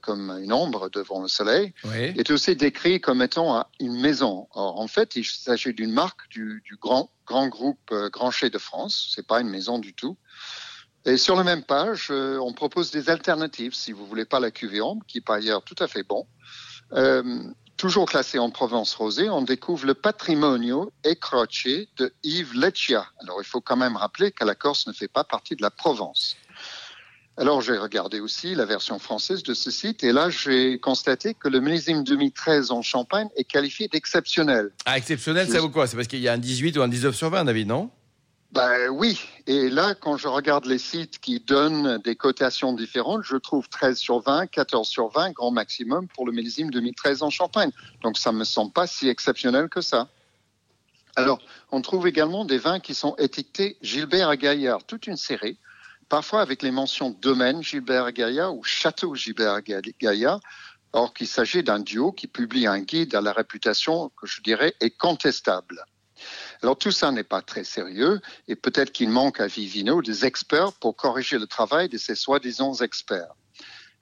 comme 0.00 0.30
une 0.42 0.52
ombre 0.52 0.88
devant 0.88 1.20
le 1.20 1.28
soleil, 1.28 1.74
oui. 1.84 2.14
est 2.16 2.30
aussi 2.30 2.56
décrit 2.56 3.00
comme 3.00 3.20
étant 3.20 3.66
une 3.80 4.00
maison. 4.00 4.48
Or, 4.52 4.80
en 4.80 4.86
fait, 4.86 5.14
il 5.16 5.24
s'agit 5.24 5.74
d'une 5.74 5.92
marque 5.92 6.28
du, 6.30 6.62
du, 6.64 6.76
grand, 6.76 7.10
grand 7.26 7.48
groupe 7.48 7.90
euh, 7.92 8.08
Grancher 8.08 8.48
de 8.48 8.58
France. 8.58 9.12
C'est 9.14 9.26
pas 9.26 9.40
une 9.40 9.50
maison 9.50 9.78
du 9.78 9.92
tout. 9.92 10.16
Et 11.04 11.18
sur 11.18 11.36
la 11.36 11.44
même 11.44 11.62
page, 11.62 12.08
euh, 12.10 12.38
on 12.38 12.54
propose 12.54 12.90
des 12.92 13.10
alternatives 13.10 13.74
si 13.74 13.92
vous 13.92 14.06
voulez 14.06 14.24
pas 14.24 14.40
la 14.40 14.50
cuvée 14.50 14.80
ombre, 14.80 15.04
qui 15.06 15.18
est 15.18 15.22
par 15.22 15.36
ailleurs 15.36 15.62
tout 15.62 15.76
à 15.78 15.86
fait 15.86 16.02
bon. 16.02 16.26
Toujours 17.76 18.06
classé 18.06 18.38
en 18.38 18.48
Provence 18.48 18.94
rosée, 18.94 19.28
on 19.28 19.42
découvre 19.42 19.84
le 19.84 19.92
patrimonio 19.92 20.92
Croce 21.20 21.66
de 21.98 22.14
Yves 22.22 22.54
Leccia. 22.54 23.06
Alors 23.20 23.38
il 23.42 23.44
faut 23.44 23.60
quand 23.60 23.76
même 23.76 23.96
rappeler 23.96 24.32
que 24.32 24.44
la 24.46 24.54
Corse 24.54 24.86
ne 24.86 24.94
fait 24.94 25.08
pas 25.08 25.24
partie 25.24 25.56
de 25.56 25.62
la 25.62 25.70
Provence. 25.70 26.36
Alors 27.36 27.60
j'ai 27.60 27.76
regardé 27.76 28.20
aussi 28.20 28.54
la 28.54 28.64
version 28.64 28.98
française 28.98 29.42
de 29.42 29.52
ce 29.52 29.70
site 29.70 30.02
et 30.04 30.12
là 30.12 30.30
j'ai 30.30 30.78
constaté 30.78 31.34
que 31.34 31.48
le 31.48 31.60
millésime 31.60 32.02
2013 32.02 32.70
en 32.70 32.80
Champagne 32.80 33.28
est 33.36 33.44
qualifié 33.44 33.88
d'exceptionnel. 33.88 34.70
Ah 34.86 34.96
exceptionnel, 34.96 35.46
ça 35.46 35.60
vaut 35.60 35.68
quoi? 35.68 35.86
C'est 35.86 35.96
parce 35.96 36.08
qu'il 36.08 36.20
y 36.20 36.28
a 36.28 36.32
un 36.32 36.38
18 36.38 36.78
ou 36.78 36.82
un 36.82 36.88
19 36.88 37.14
sur 37.14 37.28
20, 37.28 37.44
David, 37.44 37.68
non? 37.68 37.90
Ben 38.52 38.88
oui, 38.88 39.20
et 39.46 39.68
là, 39.68 39.94
quand 39.94 40.16
je 40.16 40.28
regarde 40.28 40.66
les 40.66 40.78
sites 40.78 41.18
qui 41.18 41.40
donnent 41.40 41.98
des 41.98 42.16
cotations 42.16 42.72
différentes, 42.72 43.22
je 43.24 43.36
trouve 43.36 43.68
13 43.68 43.98
sur 43.98 44.20
20, 44.20 44.46
14 44.46 44.88
sur 44.88 45.08
20, 45.08 45.32
grand 45.32 45.50
maximum 45.50 46.08
pour 46.08 46.26
le 46.26 46.32
millésime 46.32 46.70
2013 46.70 47.22
en 47.22 47.30
Champagne. 47.30 47.70
Donc 48.02 48.18
ça 48.18 48.32
me 48.32 48.44
semble 48.44 48.72
pas 48.72 48.86
si 48.86 49.08
exceptionnel 49.08 49.68
que 49.68 49.80
ça. 49.80 50.08
Alors, 51.16 51.40
on 51.72 51.80
trouve 51.80 52.06
également 52.06 52.44
des 52.44 52.58
vins 52.58 52.78
qui 52.78 52.94
sont 52.94 53.16
étiquetés 53.16 53.78
Gilbert 53.82 54.36
Gaillard, 54.36 54.84
toute 54.84 55.06
une 55.06 55.16
série, 55.16 55.58
parfois 56.08 56.42
avec 56.42 56.62
les 56.62 56.70
mentions 56.70 57.10
domaine 57.10 57.62
Gilbert 57.62 58.12
Gaillard 58.12 58.54
ou 58.54 58.62
château 58.62 59.14
Gilbert 59.14 59.62
Gaillard, 59.62 60.40
or 60.92 61.14
qu'il 61.14 61.26
s'agit 61.26 61.62
d'un 61.62 61.80
duo 61.80 62.12
qui 62.12 62.26
publie 62.26 62.66
un 62.66 62.80
guide 62.80 63.14
à 63.14 63.20
la 63.20 63.32
réputation 63.32 64.10
que 64.10 64.26
je 64.26 64.40
dirais 64.40 64.74
est 64.80 64.96
contestable. 64.96 65.84
Alors 66.62 66.76
tout 66.76 66.90
ça 66.90 67.10
n'est 67.10 67.24
pas 67.24 67.42
très 67.42 67.64
sérieux 67.64 68.20
et 68.48 68.56
peut-être 68.56 68.92
qu'il 68.92 69.08
manque 69.08 69.40
à 69.40 69.46
Vivino 69.46 70.02
des 70.02 70.24
experts 70.24 70.72
pour 70.74 70.96
corriger 70.96 71.38
le 71.38 71.46
travail 71.46 71.88
de 71.88 71.98
ces 71.98 72.14
soi-disant 72.14 72.74
experts. 72.74 73.34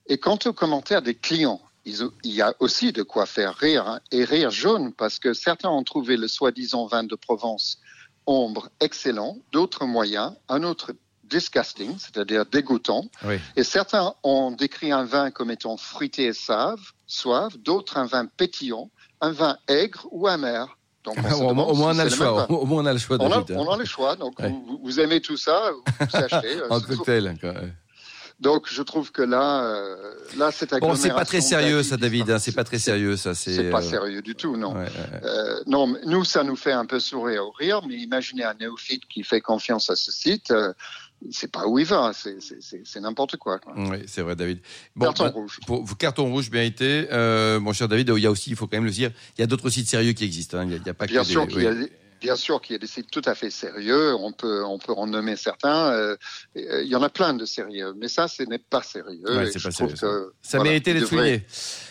Et 0.07 0.19
quant 0.19 0.39
aux 0.45 0.53
commentaires 0.53 1.03
des 1.03 1.15
clients, 1.15 1.61
il 1.87 2.11
y 2.25 2.43
a 2.43 2.55
aussi 2.61 2.93
de 2.93 3.03
quoi 3.03 3.27
faire 3.27 3.55
rire 3.55 3.87
hein, 3.87 4.01
et 4.11 4.25
rire 4.25 4.51
jaune 4.51 4.93
parce 4.93 5.19
que 5.19 5.35
certains 5.35 5.71
ont 5.71 5.83
trouvé 5.85 6.17
le 6.17 6.29
soi-disant 6.29 6.87
vin 6.87 7.05
de 7.05 7.15
Provence 7.15 7.79
ombre 8.27 8.71
excellent, 8.81 9.39
d'autres 9.53 9.85
moyens, 9.85 10.33
un 10.49 10.63
autre 10.63 10.93
disgusting, 11.25 11.97
c'est-à-dire 11.99 12.47
dégoûtant. 12.47 13.05
Oui. 13.25 13.37
Et 13.57 13.65
certains 13.65 14.15
ont 14.23 14.51
décrit 14.51 14.93
un 14.93 15.05
vin 15.05 15.31
comme 15.31 15.51
étant 15.51 15.77
fruité 15.77 16.25
et 16.25 16.33
save, 16.33 16.81
soif, 17.07 17.57
d'autres 17.59 17.97
un 17.97 18.07
vin 18.07 18.27
pétillant, 18.27 18.91
un 19.21 19.31
vin 19.31 19.59
aigre 19.69 20.07
ou 20.11 20.27
amer. 20.27 20.79
Donc 21.05 21.17
au, 21.19 21.49
au, 21.49 21.55
moins 21.75 21.95
on 21.95 21.99
a 21.99 22.05
le 22.05 22.11
choix. 22.11 22.51
Au, 22.51 22.65
moins 22.65 22.83
on 22.83 22.87
a 22.87 22.93
le 22.93 22.99
choix. 22.99 23.19
On 23.21 23.31
a, 23.31 23.45
on 23.53 23.71
a 23.71 23.77
le 23.77 23.85
choix. 23.85 24.17
Donc 24.17 24.39
ouais. 24.39 24.49
vous, 24.49 24.81
vous, 24.83 25.01
aimez 25.01 25.21
tout 25.21 25.37
ça, 25.37 25.71
vous 26.01 26.17
achetez. 26.17 26.63
en 26.71 26.81
cocktail. 26.81 27.37
Donc 28.41 28.67
je 28.69 28.83
trouve 28.83 29.13
que 29.13 29.23
là, 29.23 29.65
euh, 29.65 29.97
là 30.37 30.51
c'est 30.51 30.69
bon, 30.81 30.97
c'est 30.97 31.11
pas 31.11 31.25
très 31.25 31.41
sérieux 31.41 31.83
ça, 31.83 31.97
David. 31.97 32.31
Hein, 32.31 32.39
c'est 32.39 32.53
pas 32.53 32.65
très 32.65 32.79
sérieux 32.79 33.17
ça. 33.17 33.35
C'est 33.35 33.71
pas 33.71 33.79
euh... 33.79 33.91
sérieux 33.91 34.23
du 34.23 34.35
tout, 34.35 34.57
non. 34.57 34.75
Ouais, 34.75 34.81
ouais. 34.81 35.21
Euh, 35.23 35.61
non, 35.67 35.95
nous 36.05 36.25
ça 36.25 36.43
nous 36.43 36.57
fait 36.57 36.73
un 36.73 36.85
peu 36.85 36.99
sourire 36.99 37.45
au 37.45 37.53
rire, 37.53 37.83
mais 37.87 37.95
imaginez 37.95 38.45
un 38.45 38.55
néophyte 38.55 39.07
qui 39.07 39.23
fait 39.23 39.41
confiance 39.41 39.89
à 39.89 39.97
ce 39.97 40.11
site. 40.11 40.51
Euh, 40.51 40.73
c'est 41.31 41.51
pas 41.51 41.67
où 41.67 41.79
il 41.79 41.87
va, 41.87 42.13
c'est 42.13 43.01
n'importe 43.01 43.37
quoi, 43.37 43.59
quoi, 43.59 43.73
Oui, 43.77 43.99
c'est 44.07 44.23
vrai, 44.23 44.37
David. 44.37 44.59
Bon, 44.97 45.07
carton 45.07 45.25
bah, 45.25 45.31
rouge. 45.31 45.61
Pour, 45.67 45.97
carton 45.99 46.31
rouge, 46.31 46.51
bien 46.51 46.63
été. 46.63 47.09
Euh, 47.13 47.61
mon 47.61 47.73
cher 47.73 47.89
David, 47.89 48.13
il 48.17 48.23
y 48.23 48.27
a 48.27 48.31
aussi, 48.31 48.51
il 48.51 48.57
faut 48.57 48.67
quand 48.67 48.77
même 48.77 48.85
le 48.85 48.91
dire, 48.91 49.11
il 49.37 49.41
y 49.41 49.45
a 49.45 49.47
d'autres 49.47 49.71
sites 49.71 49.89
sérieux 49.89 50.13
qui 50.13 50.25
existent. 50.25 50.59
Hein. 50.59 50.65
Il 50.65 50.83
n'y 50.83 50.89
a, 50.89 50.91
a, 50.91 50.95
pas 50.95 51.07
bien 51.07 51.23
que 51.23 51.27
sûr 51.29 51.47
des, 51.47 51.53
qu'il 51.53 51.63
y 51.63 51.67
a 51.67 51.75
des, 51.75 51.91
Bien 52.25 52.37
sûr 52.37 52.59
qu'il 52.63 52.73
y 52.73 52.77
a 52.77 52.79
des 52.79 52.87
sites 52.87 53.11
tout 53.11 53.21
à 53.27 53.35
fait 53.35 53.51
sérieux, 53.51 54.15
on 54.15 54.33
peut, 54.33 54.65
on 54.65 54.79
peut 54.79 54.95
en 54.97 55.07
nommer 55.07 55.37
certains. 55.37 55.93
Euh, 55.93 56.17
il 56.55 56.87
y 56.87 56.97
en 56.97 57.03
a 57.03 57.11
plein 57.11 57.35
de 57.35 57.45
sérieux, 57.45 57.93
mais 57.99 58.09
ça, 58.09 58.29
ce 58.29 58.43
n'est 58.45 58.59
pas 58.59 58.83
sérieux. 58.83 59.21
Ouais, 59.27 59.51
pas 59.51 59.71
sérieux 59.71 59.93
que, 59.93 60.33
ça 60.41 60.57
voilà, 60.57 60.71
méritait 60.71 60.95
d'être 60.95 61.09
souligné. 61.09 61.45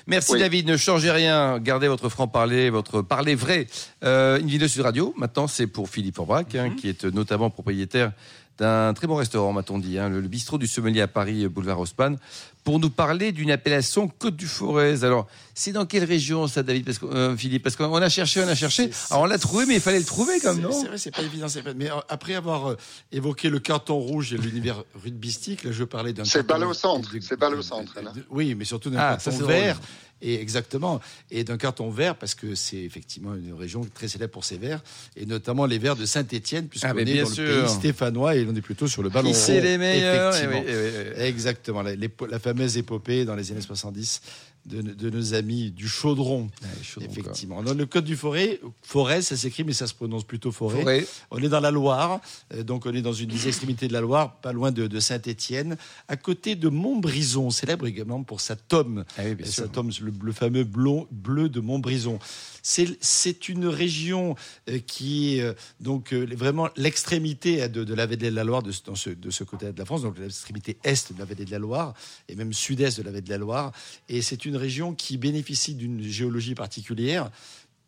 Merci 0.07 0.33
oui. 0.33 0.39
David, 0.39 0.67
ne 0.67 0.75
changez 0.75 1.11
rien, 1.11 1.59
gardez 1.59 1.87
votre 1.87 2.09
franc-parler, 2.09 2.71
votre 2.71 3.03
parler 3.03 3.35
vrai. 3.35 3.67
Euh, 4.03 4.39
une 4.39 4.47
vidéo 4.47 4.67
sur 4.67 4.83
radio, 4.83 5.13
maintenant 5.17 5.47
c'est 5.47 5.67
pour 5.67 5.87
Philippe 5.87 6.15
Forbrac, 6.15 6.51
mm 6.51 6.57
-hmm. 6.57 6.59
hein, 6.61 6.75
qui 6.77 6.89
est 6.89 7.03
notamment 7.05 7.51
propriétaire 7.51 8.11
d'un 8.57 8.93
très 8.93 9.07
bon 9.07 9.15
restaurant, 9.15 9.53
m'a-on 9.53 9.79
dit, 9.79 9.97
hein, 9.97 10.09
le, 10.09 10.21
bistrot 10.21 10.57
du 10.57 10.67
sommelier 10.67 11.01
à 11.01 11.07
Paris, 11.07 11.47
boulevard 11.47 11.79
Haussmann, 11.79 12.17
pour 12.63 12.79
nous 12.79 12.89
parler 12.89 13.31
d'une 13.31 13.51
appellation 13.51 14.07
Côte 14.07 14.35
du 14.35 14.47
Forez. 14.47 15.03
Alors, 15.03 15.27
c'est 15.53 15.71
dans 15.71 15.85
quelle 15.85 16.05
région 16.05 16.47
ça, 16.47 16.63
David 16.63 16.85
parce 16.85 16.97
que, 16.97 17.05
euh, 17.05 17.35
Philippe? 17.35 17.63
Parce 17.63 17.75
qu'on 17.75 17.93
a 17.95 18.09
cherché, 18.09 18.41
on 18.43 18.47
a 18.47 18.55
cherché. 18.55 18.89
Alors, 19.09 19.23
on 19.23 19.25
l'a 19.25 19.37
trouvé, 19.37 19.65
mais 19.65 19.75
il 19.75 19.81
fallait 19.81 19.99
le 19.99 20.05
trouver 20.05 20.39
quand 20.39 20.53
même, 20.53 20.63
non? 20.63 20.71
C'est 20.71 20.87
vrai, 20.87 20.97
c'est 20.97 21.11
pas 21.11 21.21
évident. 21.21 21.47
Pas... 21.47 21.73
Mais 21.75 21.89
après 22.09 22.35
avoir 22.35 22.71
euh, 22.71 22.77
évoqué 23.11 23.49
le 23.49 23.59
carton 23.59 23.97
rouge 23.97 24.33
et 24.33 24.37
l'univers 24.37 24.83
rugbystique, 24.95 25.63
là, 25.63 25.71
je 25.71 25.83
parlais 25.83 26.13
d'un. 26.13 26.25
C'est 26.25 26.47
balle 26.47 26.63
au 26.63 26.73
centre. 26.73 27.11
C'est 27.21 27.37
balle 27.37 27.55
au 27.55 27.61
centre. 27.61 27.99
Là. 28.01 28.13
Oui, 28.29 28.55
mais 28.55 28.65
surtout 28.65 28.89
d'un 28.89 28.99
ah, 28.99 29.17
carton 29.21 29.45
vert. 29.45 29.79
Et 30.23 30.39
exactement. 30.39 31.01
Et 31.29 31.43
d'un 31.43 31.57
carton 31.57 31.89
vert, 31.89 32.15
parce 32.15 32.33
que 32.33 32.55
c'est 32.55 32.77
effectivement 32.77 33.35
une 33.35 33.53
région 33.53 33.85
très 33.93 34.07
célèbre 34.07 34.31
pour 34.31 34.45
ses 34.45 34.57
verres, 34.57 34.81
et 35.17 35.25
notamment 35.25 35.65
les 35.65 35.77
verres 35.77 35.97
de 35.97 36.05
Saint-Étienne, 36.05 36.67
puisqu'on 36.69 36.93
ah, 36.95 37.01
est 37.01 37.21
dans 37.21 37.29
sûr. 37.29 37.43
le 37.43 37.61
pays 37.61 37.69
stéphanois 37.69 38.35
et 38.37 38.47
on 38.49 38.55
est 38.55 38.61
plutôt 38.61 38.87
sur 38.87 39.03
le 39.03 39.09
ballon 39.09 39.29
Qui 39.29 39.35
c'est 39.35 39.59
les 39.59 39.77
meilleurs. 39.77 40.33
Eh 40.41 40.47
oui, 40.47 40.55
eh 40.65 40.71
oui, 40.71 41.21
Exactement. 41.23 41.81
La, 41.81 41.91
la, 41.95 42.39
fameuse 42.53 42.77
épopée 42.77 43.25
dans 43.25 43.35
les 43.35 43.51
années 43.51 43.61
70 43.61 44.21
de, 44.65 44.81
de, 44.81 45.09
nos 45.09 45.33
amis 45.33 45.71
du 45.71 45.87
Chaudron. 45.87 46.43
Ouais, 46.43 46.67
chaudron 46.81 47.11
effectivement. 47.11 47.63
Dans 47.63 47.73
le 47.73 47.85
Côte 47.85 48.05
du 48.05 48.15
Forêt, 48.15 48.59
Forêt, 48.81 49.21
ça 49.21 49.35
s'écrit, 49.35 49.63
mais 49.63 49.73
ça 49.73 49.87
se 49.87 49.93
prononce 49.93 50.23
plutôt 50.23 50.51
Forêt. 50.51 50.81
Forêt. 50.81 51.05
On 51.31 51.39
est 51.39 51.49
dans 51.49 51.59
la 51.59 51.71
Loire, 51.71 52.21
euh, 52.53 52.63
donc 52.63 52.85
on 52.85 52.93
est 52.93 53.01
dans 53.01 53.13
une 53.13 53.29
des 53.29 53.47
extrémités 53.47 53.87
de 53.87 53.93
la 53.93 54.01
Loire, 54.01 54.37
pas 54.41 54.53
loin 54.53 54.71
de, 54.71 54.87
de 54.87 54.99
Saint-Étienne, 54.99 55.77
à 56.07 56.15
côté 56.15 56.55
de 56.55 56.69
Montbrison, 56.69 57.49
célèbre 57.49 57.87
également 57.87 58.23
pour 58.23 58.41
sa 58.41 58.55
tome. 58.55 59.05
Ah 59.17 59.23
oui, 59.25 59.45
sa 59.45 59.67
tome, 59.67 59.89
le, 60.01 60.13
le, 60.21 60.31
fameux 60.31 60.63
bleu, 60.63 61.01
bleu 61.11 61.49
de 61.49 61.59
Montbrison. 61.59 62.19
C'est 62.65 63.49
une 63.49 63.67
région 63.67 64.35
euh, 64.69 64.79
qui 64.79 65.37
est 65.37 65.41
euh, 65.41 65.53
donc 65.81 66.13
euh, 66.13 66.25
vraiment 66.33 66.69
l'extrémité 66.77 67.67
de, 67.67 67.83
de, 67.83 67.93
la 67.93 68.05
vallée 68.05 68.29
de 68.29 68.35
la 68.35 68.45
Loire, 68.45 68.63
de, 68.63 68.71
dans 68.85 68.95
ce, 68.95 69.09
de 69.09 69.29
ce 69.31 69.43
côté 69.43 69.71
de 69.71 69.77
la 69.77 69.83
France, 69.83 70.03
donc 70.03 70.17
l'extrémité 70.17 70.77
est 70.85 71.11
de 71.11 71.19
la 71.19 71.25
vallée 71.25 71.43
de 71.43 71.51
la 71.51 71.59
Loire, 71.59 71.93
et 72.29 72.35
même 72.35 72.53
sud-est 72.53 72.97
de 72.97 73.03
la 73.03 73.11
vallée 73.11 73.21
de 73.21 73.29
la 73.29 73.37
Loire. 73.37 73.73
Et 74.07 74.21
c'est 74.21 74.45
une 74.45 74.52
région 74.57 74.93
qui 74.93 75.17
bénéficie 75.17 75.75
d'une 75.75 76.01
géologie 76.01 76.55
particulière 76.55 77.31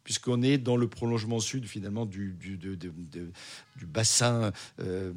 puisqu'on 0.06 0.44
est 0.44 0.60
dans 0.60 0.78
le 0.78 0.88
prolongement 0.88 1.40
sud 1.40 1.66
finalement 1.66 2.06
du, 2.06 2.36
du, 2.40 2.78
du 3.78 3.86
bassin 3.86 4.52
euh, 4.82 5.12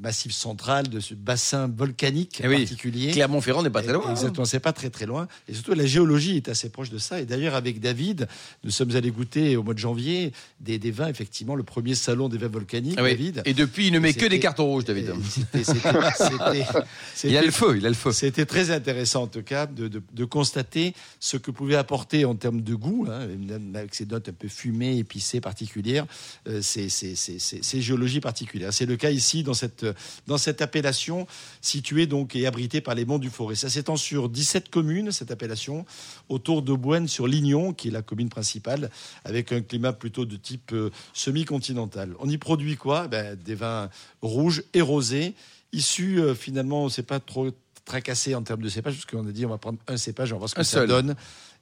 massif 0.00 0.32
central, 0.32 0.88
de 0.88 1.00
ce 1.00 1.14
bassin 1.14 1.66
volcanique 1.68 2.40
Eh 2.44 2.48
oui. 2.48 2.58
particulier. 2.58 3.10
Clermont-Ferrand 3.12 3.62
n'est 3.62 3.70
pas 3.70 3.82
très 3.82 3.92
loin. 3.92 4.04
hein. 4.08 4.10
Exactement, 4.12 4.44
c'est 4.44 4.60
pas 4.60 4.72
très 4.72 4.90
très 4.90 5.06
loin. 5.06 5.28
Et 5.48 5.54
surtout, 5.54 5.72
la 5.74 5.86
géologie 5.86 6.36
est 6.36 6.48
assez 6.48 6.68
proche 6.68 6.90
de 6.90 6.98
ça. 6.98 7.20
Et 7.20 7.24
d'ailleurs, 7.24 7.54
avec 7.54 7.80
David, 7.80 8.28
nous 8.64 8.70
sommes 8.70 8.94
allés 8.96 9.10
goûter 9.10 9.56
au 9.56 9.62
mois 9.62 9.74
de 9.74 9.78
janvier 9.78 10.32
des, 10.60 10.78
des 10.78 10.90
vins, 10.90 11.08
effectivement, 11.08 11.54
le 11.54 11.62
premier 11.62 11.94
salon 11.94 12.28
des 12.28 12.38
vins 12.38 12.48
volcaniques, 12.48 12.96
Ah 12.98 13.02
oui. 13.02 13.10
David. 13.12 13.42
Et 13.46 13.54
depuis, 13.54 13.86
il 13.86 13.92
ne 13.92 13.98
met 13.98 14.12
que 14.12 14.26
des 14.26 14.40
cartons 14.40 14.66
rouges, 14.66 14.84
David. 14.84 15.12
Il 17.24 17.36
a 17.36 17.42
le 17.42 17.50
feu, 17.50 17.76
il 17.76 17.86
a 17.86 17.88
le 17.88 17.94
feu. 17.94 18.12
c'était 18.12 18.46
très 18.46 18.70
intéressant 18.70 19.22
en 19.22 19.26
tout 19.26 19.42
cas 19.42 19.66
de, 19.66 19.88
de- 19.88 20.02
de 20.12 20.24
constater 20.24 20.94
ce 21.18 21.36
que 21.36 21.50
pouvait 21.50 21.76
apporter 21.76 22.24
en 22.24 22.34
termes 22.34 22.62
de 22.62 22.74
goût, 22.74 23.06
hein, 23.10 23.26
avec 23.74 23.94
ces 23.94 24.06
notes 24.06 24.28
un 24.28 24.32
peu 24.32 24.48
fumées, 24.48 24.98
épicées, 24.98 25.40
particulières, 25.40 26.06
euh, 26.48 26.62
ces, 26.62 26.88
ces- 26.88 27.14
ces- 27.16 27.38
ces 27.70 27.80
géologies 27.80 28.20
particulières. 28.20 28.72
C'est 28.72 28.86
le 28.86 28.96
cas 28.96 29.10
ici 29.10 29.42
dans 29.42 29.54
cette, 29.54 29.86
dans 30.26 30.38
cette 30.38 30.60
appellation 30.62 31.26
située 31.60 32.06
donc 32.06 32.34
et 32.34 32.46
abritée 32.46 32.80
par 32.80 32.94
les 32.94 33.04
monts 33.04 33.18
du 33.18 33.30
Forêt. 33.30 33.54
Ça 33.54 33.70
s'étend 33.70 33.96
sur 33.96 34.28
17 34.28 34.68
communes, 34.70 35.12
cette 35.12 35.30
appellation, 35.30 35.84
autour 36.28 36.62
de 36.62 36.72
Boine 36.74 37.06
sur 37.08 37.26
Lignon, 37.26 37.72
qui 37.72 37.88
est 37.88 37.90
la 37.90 38.02
commune 38.02 38.28
principale, 38.28 38.90
avec 39.24 39.52
un 39.52 39.60
climat 39.60 39.92
plutôt 39.92 40.24
de 40.24 40.36
type 40.36 40.72
euh, 40.72 40.90
semi-continental. 41.14 42.14
On 42.18 42.28
y 42.28 42.38
produit 42.38 42.76
quoi? 42.76 43.08
Ben, 43.08 43.36
Des 43.36 43.54
vins 43.54 43.88
rouges 44.22 44.62
et 44.74 44.80
rosés, 44.80 45.34
issus 45.72 46.20
euh, 46.20 46.34
finalement, 46.34 46.88
c'est 46.88 47.02
pas 47.06 47.20
trop 47.20 47.50
tracassé 47.84 48.34
en 48.34 48.42
termes 48.42 48.62
de 48.62 48.68
cépage, 48.68 48.94
parce 48.94 49.06
qu'on 49.06 49.26
a 49.28 49.32
dit 49.32 49.46
on 49.46 49.50
va 49.50 49.58
prendre 49.58 49.78
un 49.88 49.96
cépage, 49.96 50.32
on 50.32 50.36
va 50.36 50.40
voir 50.40 50.50
ce 50.50 50.54
que 50.54 50.60
Un 50.60 50.64
ça 50.64 50.78
seul. 50.78 50.88
donne. 50.88 51.14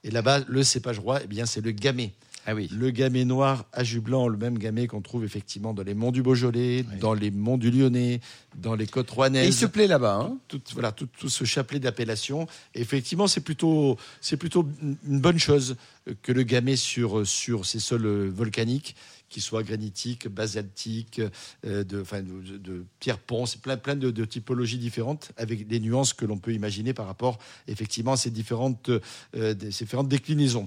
Et 0.05 0.11
là-bas, 0.11 0.40
le 0.49 0.62
cépage 0.62 0.99
roi, 0.99 1.21
eh 1.23 1.27
bien, 1.27 1.44
c'est 1.47 1.61
le 1.61 1.71
gamay. 1.73 2.12
Ah 2.51 2.55
oui. 2.55 2.67
Le 2.73 2.91
gamay 2.91 3.27
noir 3.27 3.67
à 3.75 3.85
jus 3.85 4.01
blanc, 4.01 4.27
le 4.27 4.39
même 4.39 4.57
gamay 4.57 4.87
qu'on 4.87 5.03
trouve 5.03 5.23
effectivement 5.23 5.75
dans 5.75 5.83
les 5.83 5.93
monts 5.93 6.13
du 6.13 6.23
Beaujolais, 6.23 6.83
dans 6.99 7.13
les 7.13 7.31
monts 7.31 7.59
du 7.59 7.71
Lyonnais, 7.71 8.21
dans 8.57 8.75
les 8.75 8.87
côtes 8.87 9.09
Et 9.09 9.13
il 9.13 9.15
rouennaises. 9.17 9.55
se 9.59 9.67
plaît 9.67 9.87
là-bas. 9.87 10.15
Hein 10.15 10.39
Tout, 10.49 10.63
voilà, 10.73 10.91
tout, 10.91 11.07
tout 11.19 11.29
ce 11.29 11.45
chapelet 11.45 11.79
d'appellations. 11.79 12.47
Effectivement, 12.73 13.27
c'est 13.27 13.43
plutôt, 13.43 13.99
c'est 14.23 14.39
plutôt 14.39 14.67
une 15.07 15.21
bonne 15.21 15.39
chose 15.39 15.77
que 16.23 16.33
le 16.33 16.43
gamay 16.43 16.77
sur, 16.77 17.27
sur 17.27 17.67
ces 17.67 17.81
sols 17.81 18.29
volcaniques, 18.31 18.97
qu'ils 19.29 19.43
soient 19.43 19.63
granitiques, 19.63 20.27
basaltiques, 20.27 21.21
euh, 21.67 21.85
de, 21.85 22.01
enfin, 22.01 22.23
de, 22.23 22.57
de 22.57 22.87
pierre 22.99 23.19
ponce, 23.19 23.57
plein, 23.57 23.77
plein 23.77 23.95
de, 23.95 24.11
de 24.11 24.25
typologies 24.25 24.79
différentes, 24.79 25.33
avec 25.37 25.67
des 25.69 25.81
nuances 25.81 26.15
que 26.15 26.25
l'on 26.25 26.39
peut 26.39 26.55
imaginer 26.55 26.95
par 26.95 27.05
rapport 27.05 27.39
effectivement 27.67 28.13
à 28.13 28.17
ces 28.17 28.31
différentes, 28.31 28.89
euh, 28.89 29.55
ces 29.71 29.85
différentes 29.85 30.09
déclinaisons. 30.09 30.67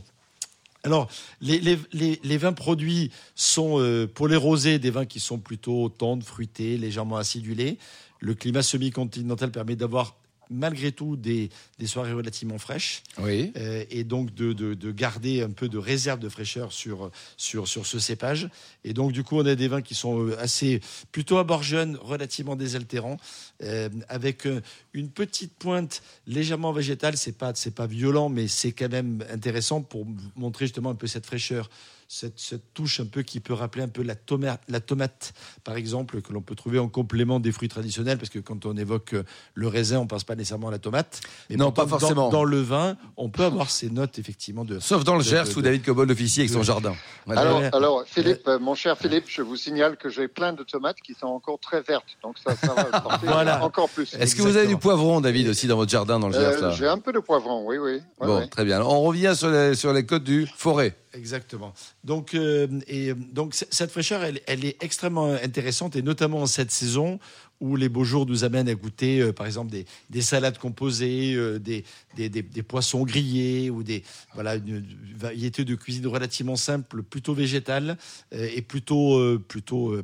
Alors, 0.83 1.09
les, 1.41 1.59
les- 1.59 1.77
les- 1.93 2.19
les 2.23 2.37
vins 2.37 2.53
produits 2.53 3.11
sont, 3.35 3.79
euh, 3.79 4.07
pour 4.07 4.27
les 4.27 4.35
rosés, 4.35 4.79
des 4.79 4.89
vins 4.89 5.05
qui 5.05 5.19
sont 5.19 5.37
plutôt 5.37 5.89
tendres, 5.89 6.25
fruités, 6.25 6.77
légèrement 6.77 7.17
acidulés. 7.17 7.77
Le 8.19 8.33
climat 8.33 8.63
semi-continental 8.63 9.51
permet 9.51 9.75
d'avoir 9.75 10.15
malgré 10.51 10.91
tout 10.91 11.15
des, 11.15 11.49
des 11.79 11.87
soirées 11.87 12.13
relativement 12.13 12.57
fraîches 12.57 13.01
Oui. 13.17 13.51
euh, 13.57 13.83
et 13.89 14.03
donc 14.03 14.33
de, 14.35 14.53
de- 14.53 14.73
de 14.73 14.91
garder 14.91 15.41
un 15.41 15.49
peu 15.51 15.69
de 15.69 15.77
réserve 15.77 16.19
de 16.19 16.29
fraîcheur 16.29 16.71
sur, 16.73 17.09
sur, 17.37 17.67
sur 17.67 17.85
ce 17.85 17.97
cépage. 17.99 18.49
Et 18.83 18.93
donc, 18.93 19.11
du 19.13 19.23
coup, 19.23 19.37
on 19.37 19.45
a 19.45 19.55
des 19.55 19.67
vins 19.67 19.81
qui 19.81 19.95
sont 19.95 20.19
euh, 20.27 20.37
assez, 20.39 20.81
plutôt 21.11 21.37
à 21.37 21.43
bord 21.43 21.63
jeune, 21.63 21.95
relativement 21.95 22.55
désaltérants, 22.55 23.17
euh, 23.63 23.89
avec 24.09 24.47
une 24.93 25.09
petite 25.09 25.53
pointe 25.53 26.01
légèrement 26.27 26.73
végétale. 26.73 27.15
C'est 27.17 27.37
pas, 27.37 27.53
c'est 27.55 27.73
pas 27.73 27.87
violent, 27.87 28.29
mais 28.29 28.47
c'est 28.47 28.73
quand 28.73 28.89
même 28.91 29.23
intéressant 29.31 29.81
pour 29.81 30.05
montrer 30.35 30.65
justement 30.65 30.89
un 30.91 30.95
peu 30.95 31.07
cette 31.07 31.25
fraîcheur. 31.25 31.69
Cette, 32.13 32.37
cette 32.41 32.73
touche 32.73 32.99
un 32.99 33.05
peu 33.05 33.21
qui 33.21 33.39
peut 33.39 33.53
rappeler 33.53 33.83
un 33.83 33.87
peu 33.87 34.03
la 34.03 34.15
tomate, 34.15 34.61
la 34.67 34.81
tomate, 34.81 35.31
par 35.63 35.77
exemple, 35.77 36.21
que 36.21 36.33
l'on 36.33 36.41
peut 36.41 36.55
trouver 36.55 36.77
en 36.77 36.89
complément 36.89 37.39
des 37.39 37.53
fruits 37.53 37.69
traditionnels, 37.69 38.17
parce 38.17 38.29
que 38.29 38.39
quand 38.39 38.65
on 38.65 38.75
évoque 38.75 39.13
euh, 39.13 39.23
le 39.53 39.69
raisin, 39.69 39.99
on 39.99 40.07
pense 40.07 40.25
pas 40.25 40.35
nécessairement 40.35 40.67
à 40.67 40.71
la 40.71 40.77
tomate. 40.79 41.21
Mais 41.49 41.55
Non, 41.55 41.71
pourtant, 41.71 41.83
pas 41.83 41.99
forcément. 41.99 42.25
Dans, 42.25 42.39
dans 42.39 42.43
le 42.43 42.59
vin, 42.59 42.97
on 43.15 43.29
peut 43.29 43.45
avoir 43.45 43.69
ces 43.71 43.89
notes 43.89 44.19
effectivement 44.19 44.65
de, 44.65 44.79
Sauf 44.81 45.05
dans 45.05 45.15
le 45.15 45.23
de- 45.23 45.29
Gers 45.29 45.45
de- 45.45 45.57
où 45.57 45.61
David 45.61 45.85
Cobol 45.85 46.11
officie 46.11 46.41
avec 46.41 46.51
son 46.51 46.59
de- 46.59 46.63
jardin. 46.65 46.93
Voilà. 47.27 47.41
Alors, 47.43 47.61
alors 47.71 48.03
Philippe, 48.05 48.45
euh, 48.49 48.59
mon 48.59 48.75
cher 48.75 48.97
Philippe, 48.97 49.27
je 49.29 49.41
vous 49.41 49.55
signale 49.55 49.95
que 49.95 50.09
j'ai 50.09 50.27
plein 50.27 50.51
de 50.51 50.63
tomates 50.63 50.97
qui 51.01 51.13
sont 51.13 51.27
encore 51.27 51.59
très 51.59 51.81
vertes, 51.81 52.17
donc 52.21 52.35
ça, 52.45 52.57
ça 52.57 52.73
va 52.73 52.83
porter 53.01 53.25
Voilà. 53.27 53.63
encore 53.63 53.87
plus. 53.87 54.13
Est-ce 54.15 54.35
que 54.35 54.41
vous 54.41 54.57
avez 54.57 54.67
du 54.67 54.75
poivron, 54.75 55.21
David, 55.21 55.47
aussi 55.47 55.65
dans 55.65 55.77
votre 55.77 55.91
jardin 55.91 56.19
dans 56.19 56.27
le 56.27 56.33
Gers 56.33 56.61
Euh, 56.61 56.71
J'ai 56.73 56.87
un 56.89 56.97
peu 56.99 57.13
de 57.13 57.19
poivron, 57.19 57.63
oui, 57.65 57.77
oui. 57.77 57.93
Ouais, 58.19 58.27
Bon, 58.27 58.39
ouais. 58.39 58.47
très 58.47 58.65
bien. 58.65 58.81
On 58.81 58.99
revient 59.03 59.31
sur 59.33 59.49
les, 59.49 59.75
sur 59.75 59.93
les 59.93 60.05
côtes 60.05 60.25
du 60.25 60.45
Forêt. 60.45 60.93
Exactement. 61.13 61.73
Donc, 62.03 62.33
euh, 62.35 62.67
et, 62.87 63.09
euh, 63.11 63.15
donc 63.33 63.53
cette 63.53 63.91
fraîcheur, 63.91 64.23
elle, 64.23 64.39
elle 64.47 64.63
est 64.65 64.81
extrêmement 64.81 65.33
intéressante, 65.33 65.95
et 65.95 66.01
notamment 66.01 66.39
en 66.41 66.45
cette 66.45 66.71
saison 66.71 67.19
où 67.59 67.75
les 67.75 67.89
beaux 67.89 68.03
jours 68.05 68.25
nous 68.25 68.43
amènent 68.43 68.69
à 68.69 68.73
goûter, 68.73 69.19
euh, 69.19 69.33
par 69.33 69.45
exemple, 69.45 69.69
des, 69.71 69.85
des 70.09 70.21
salades 70.21 70.57
composées, 70.57 71.33
euh, 71.35 71.59
des, 71.59 71.83
des, 72.15 72.29
des- 72.29 72.41
des 72.41 72.63
poissons 72.63 73.03
grillés, 73.03 73.69
ou 73.69 73.83
des 73.83 74.03
voilà 74.33 74.55
une, 74.55 74.83
variété 75.15 75.63
de 75.65 75.75
cuisine 75.75 76.07
relativement 76.07 76.55
simple, 76.55 77.03
plutôt 77.03 77.33
végétale 77.33 77.97
et 78.31 78.61
plutôt 78.63 79.37
plutôt 79.47 79.95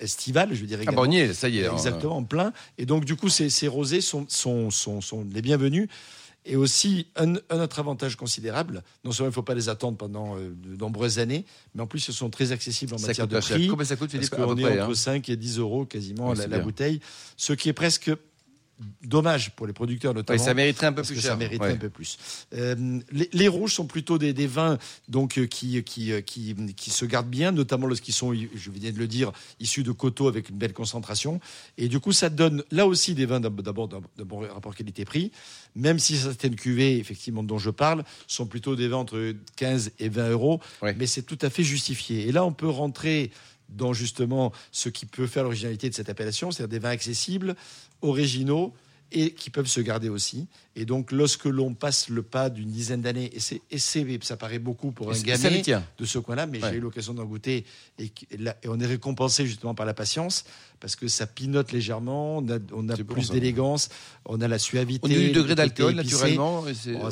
estivale, 0.00 0.54
je 0.54 0.60
veux 0.60 0.66
dire 0.66 0.78
Ah, 0.80 0.82
également. 0.84 1.02
bon, 1.02 1.08
on 1.08 1.12
y 1.12 1.18
est, 1.18 1.32
ça 1.34 1.48
y 1.48 1.58
est. 1.58 1.66
hein. 1.66 1.72
Exactement, 1.72 2.16
en 2.18 2.24
plein. 2.24 2.52
Et 2.78 2.86
donc, 2.86 3.04
du 3.04 3.16
coup, 3.16 3.28
ces, 3.28 3.50
ces 3.50 3.68
rosés 3.68 4.00
sont, 4.00 4.24
sont, 4.28 4.70
sont, 4.70 5.00
sont 5.00 5.26
les 5.32 5.42
bienvenus. 5.42 5.88
Et 6.48 6.56
aussi, 6.56 7.06
un, 7.16 7.34
un 7.50 7.60
autre 7.60 7.78
avantage 7.78 8.16
considérable, 8.16 8.82
non 9.04 9.12
seulement 9.12 9.28
il 9.28 9.32
ne 9.32 9.34
faut 9.34 9.42
pas 9.42 9.54
les 9.54 9.68
attendre 9.68 9.98
pendant 9.98 10.36
euh, 10.36 10.54
de 10.56 10.76
nombreuses 10.76 11.18
années, 11.18 11.44
mais 11.74 11.82
en 11.82 11.86
plus, 11.86 12.08
ils 12.08 12.14
sont 12.14 12.30
très 12.30 12.52
accessibles 12.52 12.94
en 12.94 12.98
Ça 12.98 13.08
matière 13.08 13.28
de 13.28 13.38
cher. 13.40 13.56
prix. 13.56 13.68
Combien 13.68 13.84
ça 13.84 13.96
coûte, 13.96 14.10
Parce 14.10 14.24
Philippe 14.24 14.42
qu'on 14.42 14.56
est 14.56 14.62
près, 14.62 14.80
entre 14.80 14.90
hein 14.92 14.94
5 14.94 15.28
et 15.28 15.36
10 15.36 15.58
euros 15.58 15.84
quasiment 15.84 16.30
Oui, 16.30 16.38
la, 16.48 16.58
bouteille, 16.58 17.00
ce 17.36 17.52
qui 17.52 17.68
est 17.68 17.74
presque 17.74 18.10
dommage 19.02 19.50
pour 19.56 19.66
les 19.66 19.72
producteurs 19.72 20.14
notamment. 20.14 20.38
Oui, 20.38 20.44
ça 20.44 20.54
mériterait 20.54 20.86
un 20.86 20.92
peu 20.92 20.96
Parce 20.96 21.08
plus 21.08 21.16
que 21.16 21.20
cher. 21.22 21.30
ça 21.32 21.36
mérite 21.36 21.60
Ouais. 21.60 21.72
un 21.72 21.76
peu 21.76 21.90
plus. 21.90 22.18
Euh, 22.54 23.00
les, 23.10 23.28
les 23.32 23.48
rouges 23.48 23.74
sont 23.74 23.86
plutôt 23.86 24.18
des, 24.18 24.32
des 24.32 24.46
vins 24.46 24.78
donc 25.08 25.38
euh, 25.38 25.46
qui, 25.46 25.82
qui, 25.82 26.12
euh, 26.12 26.20
qui, 26.20 26.54
qui 26.76 26.90
se 26.90 27.04
gardent 27.04 27.28
bien, 27.28 27.50
notamment 27.52 27.86
lorsqu'ils 27.86 28.14
sont, 28.14 28.32
je 28.34 28.70
viens 28.70 28.92
de 28.92 28.98
le 28.98 29.08
dire, 29.08 29.32
issus 29.60 29.82
de 29.82 29.92
coteaux 29.92 30.28
avec 30.28 30.48
une 30.50 30.56
belle 30.58 30.72
concentration. 30.72 31.40
Et 31.76 31.88
du 31.88 31.98
coup, 32.00 32.12
ça 32.12 32.28
donne 32.30 32.62
là 32.70 32.86
aussi 32.86 33.14
des 33.14 33.26
vins 33.26 33.40
d'ab- 33.40 33.60
d'abord 33.62 33.88
d'un 33.88 34.00
d'un 34.16 34.24
bon 34.24 34.40
rapport 34.40 34.74
qualité-prix, 34.74 35.32
même 35.74 35.98
si 35.98 36.16
certaines 36.16 36.54
cuvées, 36.56 36.98
effectivement, 36.98 37.42
dont 37.42 37.58
je 37.58 37.70
parle, 37.70 38.04
sont 38.26 38.46
plutôt 38.46 38.76
des 38.76 38.88
vins 38.88 38.98
entre 38.98 39.34
15 39.56 39.90
et 39.98 40.08
20 40.08 40.30
euros. 40.30 40.60
Ouais. 40.82 40.94
Mais 40.98 41.06
c'est 41.06 41.22
tout 41.22 41.38
à 41.42 41.50
fait 41.50 41.64
justifié. 41.64 42.28
Et 42.28 42.32
là, 42.32 42.44
on 42.44 42.52
peut 42.52 42.68
rentrer 42.68 43.30
dans 43.68 43.92
justement 43.92 44.52
ce 44.72 44.88
qui 44.88 45.06
peut 45.06 45.26
faire 45.26 45.42
l'originalité 45.42 45.88
de 45.88 45.94
cette 45.94 46.08
appellation, 46.08 46.50
c'est-à-dire 46.50 46.80
des 46.80 46.82
vins 46.82 46.90
accessibles, 46.90 47.54
originaux 48.02 48.74
et 49.12 49.32
qui 49.32 49.50
peuvent 49.50 49.66
se 49.66 49.80
garder 49.80 50.08
aussi. 50.08 50.46
Et 50.80 50.84
donc, 50.84 51.10
lorsque 51.10 51.46
l'on 51.46 51.74
passe 51.74 52.08
le 52.08 52.22
pas 52.22 52.50
d'une 52.50 52.70
dizaine 52.70 53.00
d'années, 53.02 53.30
et, 53.34 53.40
c'est, 53.40 53.60
ça 54.22 54.36
paraît 54.36 54.60
beaucoup 54.60 54.92
pour 54.92 55.10
un 55.10 55.18
gamin 55.20 55.50
de 55.98 56.04
ce 56.04 56.18
coin-là, 56.20 56.46
mais 56.46 56.62
Ouais. 56.62 56.70
j'ai 56.70 56.76
eu 56.76 56.80
l'occasion 56.80 57.14
d'en 57.14 57.24
goûter 57.24 57.64
et, 57.98 58.12
là- 58.38 58.56
et 58.62 58.68
on 58.68 58.78
est 58.78 58.86
récompensé 58.86 59.44
justement 59.44 59.74
par 59.74 59.86
la 59.86 59.94
patience 59.94 60.44
parce 60.80 60.94
que 60.94 61.08
ça 61.08 61.26
pinote 61.26 61.72
légèrement, 61.72 62.38
on 62.38 62.48
a, 62.48 62.58
on 62.72 62.88
a 62.88 62.94
C'est 62.94 63.02
bon, 63.02 63.14
plus 63.14 63.30
d'élégance, 63.30 63.88
on 64.24 64.40
a 64.40 64.46
la 64.46 64.60
suavité. 64.60 65.00
On 65.04 65.10
a 65.10 65.14
du 65.14 65.26
le 65.26 65.32
degré 65.32 65.42
côté 65.42 65.54
d'alcool, 65.56 65.94
naturellement. 65.96 66.62
Bon, 66.62 67.10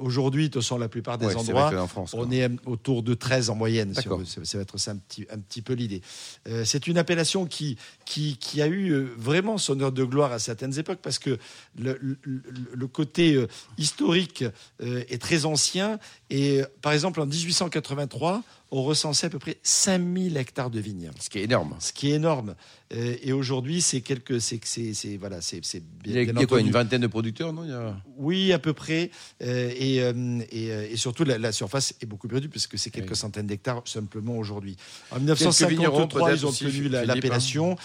Aujourd'hui, 0.00 0.48
de 0.48 0.52
toute 0.52 0.62
façon, 0.62 0.76
la 0.76 0.88
plupart 0.90 1.16
des 1.16 1.26
Ouais, 1.26 1.36
endroits, 1.36 1.70
qu'en 1.70 1.86
France, 1.86 2.12
on 2.14 2.30
est 2.30 2.46
autour 2.66 3.02
de 3.02 3.14
13 3.14 3.48
en 3.50 3.54
moyenne. 3.54 3.90
si 3.90 3.96
D'accord. 3.96 4.18
on 4.18 4.20
veut. 4.20 4.44
ça, 4.44 4.58
va 4.58 4.62
être 4.62 4.76
ça 4.78 4.90
un 4.90 4.96
petit, 4.96 5.26
un 5.30 5.38
petit 5.38 5.62
peu 5.62 5.72
l'idée. 5.72 6.02
Euh, 6.48 6.64
c'est 6.66 6.86
une 6.86 6.98
appellation 6.98 7.46
qui, 7.46 7.78
qui, 8.04 8.36
qui 8.36 8.60
a 8.60 8.66
eu 8.66 8.90
euh, 8.90 9.08
vraiment 9.16 9.56
son 9.56 9.80
heure 9.80 9.92
de 9.92 10.04
gloire 10.04 10.32
à 10.32 10.38
certaines 10.38 10.78
époques 10.78 10.98
parce 11.02 11.18
que 11.18 11.38
le, 11.78 11.96
le- 12.00 12.18
le- 12.22 12.42
le 12.74 12.86
côté 13.06 13.34
euh, 13.34 13.46
historique 13.78 14.44
euh, 14.82 15.04
est 15.08 15.22
très 15.22 15.44
ancien. 15.44 15.98
Et 16.28 16.62
par 16.82 16.92
exemple, 16.92 17.20
en 17.20 17.26
1883, 17.26 18.42
on 18.72 18.82
recensait 18.82 19.28
à 19.28 19.30
peu 19.30 19.38
près 19.38 19.58
5000 19.62 20.36
hectares 20.36 20.70
de 20.70 20.80
vignes 20.80 21.10
Ce 21.20 21.30
qui 21.30 21.38
est 21.38 21.44
énorme. 21.44 21.76
ce 21.78 21.92
qui 21.92 22.10
est 22.10 22.14
énorme. 22.14 22.54
Euh, 22.94 23.16
et 23.22 23.32
aujourd'hui, 23.32 23.80
c'est 23.82 24.00
quelques, 24.00 24.40
c'est, 24.40 24.60
c'est, 24.64 24.94
c'est- 24.94 25.16
voilà, 25.16 25.40
c'est, 25.40 25.60
c'est 25.64 25.78
Il 25.78 26.12
bien, 26.12 26.14
y 26.14 26.18
a, 26.18 26.24
bien 26.24 26.34
il 26.36 26.40
y 26.40 26.44
a 26.44 26.46
quoi, 26.46 26.60
une 26.60 26.70
vingtaine 26.70 27.00
de 27.02 27.06
producteurs, 27.08 27.52
non 27.52 27.64
Il 27.64 27.70
y 27.70 27.72
a- 27.72 27.96
Oui, 28.16 28.52
à 28.52 28.58
peu 28.60 28.72
près. 28.72 29.10
Euh, 29.42 29.72
et, 29.76 30.00
euh, 30.02 30.40
et, 30.50 30.66
et 30.92 30.96
surtout, 30.96 31.24
la, 31.24 31.36
la 31.38 31.50
surface 31.52 31.94
est 32.00 32.06
beaucoup 32.06 32.28
plus 32.28 32.36
réduite 32.36 32.52
puisque 32.52 32.78
c'est 32.78 32.90
quelques 32.90 33.10
Oui. 33.10 33.16
centaines 33.16 33.46
d'hectares 33.48 33.82
simplement 33.86 34.36
aujourd'hui. 34.38 34.76
En 35.10 35.16
vignerons, 35.18 35.34
1953, 35.34 36.08
peut-être 36.08 36.38
ils 36.40 36.46
ont 36.46 36.48
obtenu 36.50 36.88
l'appellation 36.88 37.76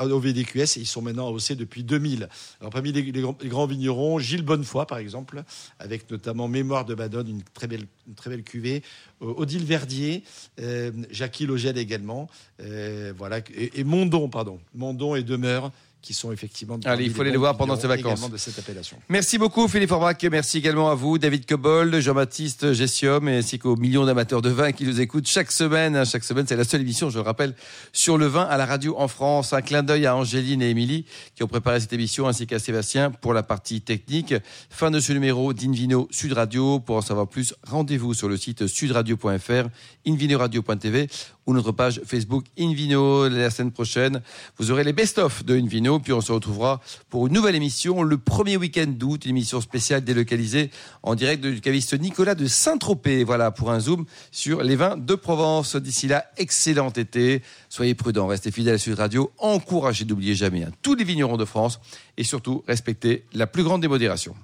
au 0.00 0.18
VDQS 0.20 0.76
et 0.78 0.80
ils 0.80 0.86
sont 0.86 1.02
maintenant 1.02 1.28
haussés 1.30 1.54
depuis 1.54 1.84
2000. 1.84 2.28
Alors, 2.60 2.72
parmi 2.72 2.92
les, 2.92 3.02
les 3.02 3.20
grands, 3.20 3.38
les 3.40 3.48
grands 3.48 3.66
vignerons, 3.66 4.18
Gilles 4.18 4.42
Bonnefoy, 4.42 4.86
par 4.86 4.98
exemple, 4.98 5.42
avec 5.78 6.10
notamment 6.10 6.48
Mémoire 6.48 6.84
de 6.84 6.94
Badonne, 6.94 7.28
une 7.28 7.42
très 7.54 7.66
belle, 7.68 7.86
une 8.08 8.14
très 8.14 8.30
belle 8.30 8.42
cuvée. 8.42 8.82
Odile 9.20 9.64
Verdier, 9.64 10.22
euh, 10.60 10.90
Jackie 11.10 11.46
Logel 11.46 11.78
également. 11.78 12.28
euh, 12.60 13.12
voilà, 13.16 13.38
et, 13.54 13.80
et 13.80 13.84
Mondon, 13.84 14.28
pardon. 14.28 14.58
Mondon 14.74 15.14
et 15.14 15.22
Demeure 15.22 15.70
qui 16.02 16.14
sont 16.14 16.32
effectivement. 16.32 16.78
Allez, 16.84 17.04
il 17.04 17.12
faut 17.12 17.20
aller 17.20 17.30
les 17.30 17.36
voir 17.36 17.56
pendant 17.56 17.78
ces 17.78 17.86
vacances. 17.86 18.30
De 18.30 18.36
cette 18.36 18.58
appellation. 18.58 18.96
Merci 19.08 19.38
beaucoup 19.38 19.68
Philippe 19.68 19.90
Orbach. 19.90 20.16
Merci 20.30 20.58
également 20.58 20.90
à 20.90 20.94
vous, 20.94 21.18
David 21.18 21.46
Cobold, 21.46 21.98
Jean-Baptiste 21.98 22.72
Gessium, 22.72 23.28
ainsi 23.28 23.58
qu'aux 23.58 23.76
millions 23.76 24.04
d'amateurs 24.04 24.42
de 24.42 24.50
vin 24.50 24.72
qui 24.72 24.84
nous 24.84 25.00
écoutent 25.00 25.26
chaque 25.26 25.52
semaine. 25.52 26.04
Chaque 26.04 26.24
semaine, 26.24 26.46
c'est 26.46 26.56
la 26.56 26.64
seule 26.64 26.80
émission, 26.80 27.10
je 27.10 27.18
le 27.18 27.22
rappelle, 27.22 27.54
sur 27.92 28.18
le 28.18 28.26
vin 28.26 28.44
à 28.44 28.56
la 28.56 28.66
radio 28.66 28.94
en 28.98 29.08
France. 29.08 29.52
Un 29.52 29.62
clin 29.62 29.82
d'œil 29.82 30.06
à 30.06 30.16
Angéline 30.16 30.62
et 30.62 30.70
Émilie 30.70 31.04
qui 31.34 31.42
ont 31.42 31.48
préparé 31.48 31.80
cette 31.80 31.92
émission, 31.92 32.28
ainsi 32.28 32.46
qu'à 32.46 32.58
Sébastien 32.58 33.10
pour 33.10 33.34
la 33.34 33.42
partie 33.42 33.80
technique. 33.80 34.34
Fin 34.70 34.90
de 34.90 35.00
ce 35.00 35.12
numéro 35.12 35.52
d'Invino 35.52 36.08
Sud 36.10 36.32
Radio. 36.32 36.80
Pour 36.80 36.96
en 36.96 37.02
savoir 37.02 37.28
plus, 37.28 37.54
rendez-vous 37.66 38.14
sur 38.14 38.28
le 38.28 38.36
site 38.36 38.66
sudradio.fr, 38.66 39.68
invinoradio.tv 40.06 41.08
ou 41.46 41.54
notre 41.54 41.72
page 41.72 42.00
Facebook 42.04 42.44
Invino. 42.58 43.28
La 43.28 43.50
semaine 43.50 43.72
prochaine, 43.72 44.22
vous 44.58 44.70
aurez 44.70 44.84
les 44.84 44.92
best-of 44.92 45.44
de 45.44 45.56
Invino. 45.56 45.98
Puis 45.98 46.12
on 46.12 46.20
se 46.20 46.32
retrouvera 46.32 46.80
pour 47.08 47.26
une 47.26 47.32
nouvelle 47.32 47.54
émission 47.54 48.02
le 48.02 48.18
premier 48.18 48.56
week-end 48.56 48.86
d'août, 48.86 49.24
une 49.24 49.30
émission 49.30 49.60
spéciale 49.60 50.02
délocalisée 50.02 50.70
en 51.02 51.14
direct 51.14 51.44
du 51.44 51.60
caviste 51.60 51.98
Nicolas 51.98 52.34
de 52.34 52.46
Saint-Tropez. 52.46 53.24
Voilà 53.24 53.50
pour 53.50 53.70
un 53.70 53.80
zoom 53.80 54.04
sur 54.30 54.62
les 54.62 54.76
vins 54.76 54.96
de 54.96 55.14
Provence. 55.14 55.76
D'ici 55.76 56.08
là, 56.08 56.26
excellent 56.36 56.90
été. 56.90 57.42
Soyez 57.68 57.94
prudents, 57.94 58.26
restez 58.26 58.50
fidèles 58.50 58.74
à 58.74 58.78
Sud 58.78 58.94
Radio. 58.94 59.32
Encouragez, 59.38 60.04
n'oubliez 60.04 60.34
jamais, 60.34 60.64
hein, 60.64 60.70
tous 60.82 60.94
les 60.94 61.04
vignerons 61.04 61.36
de 61.36 61.44
France 61.44 61.80
et 62.16 62.24
surtout 62.24 62.62
respectez 62.66 63.24
la 63.32 63.46
plus 63.46 63.62
grande 63.62 63.80
démodération. 63.80 64.34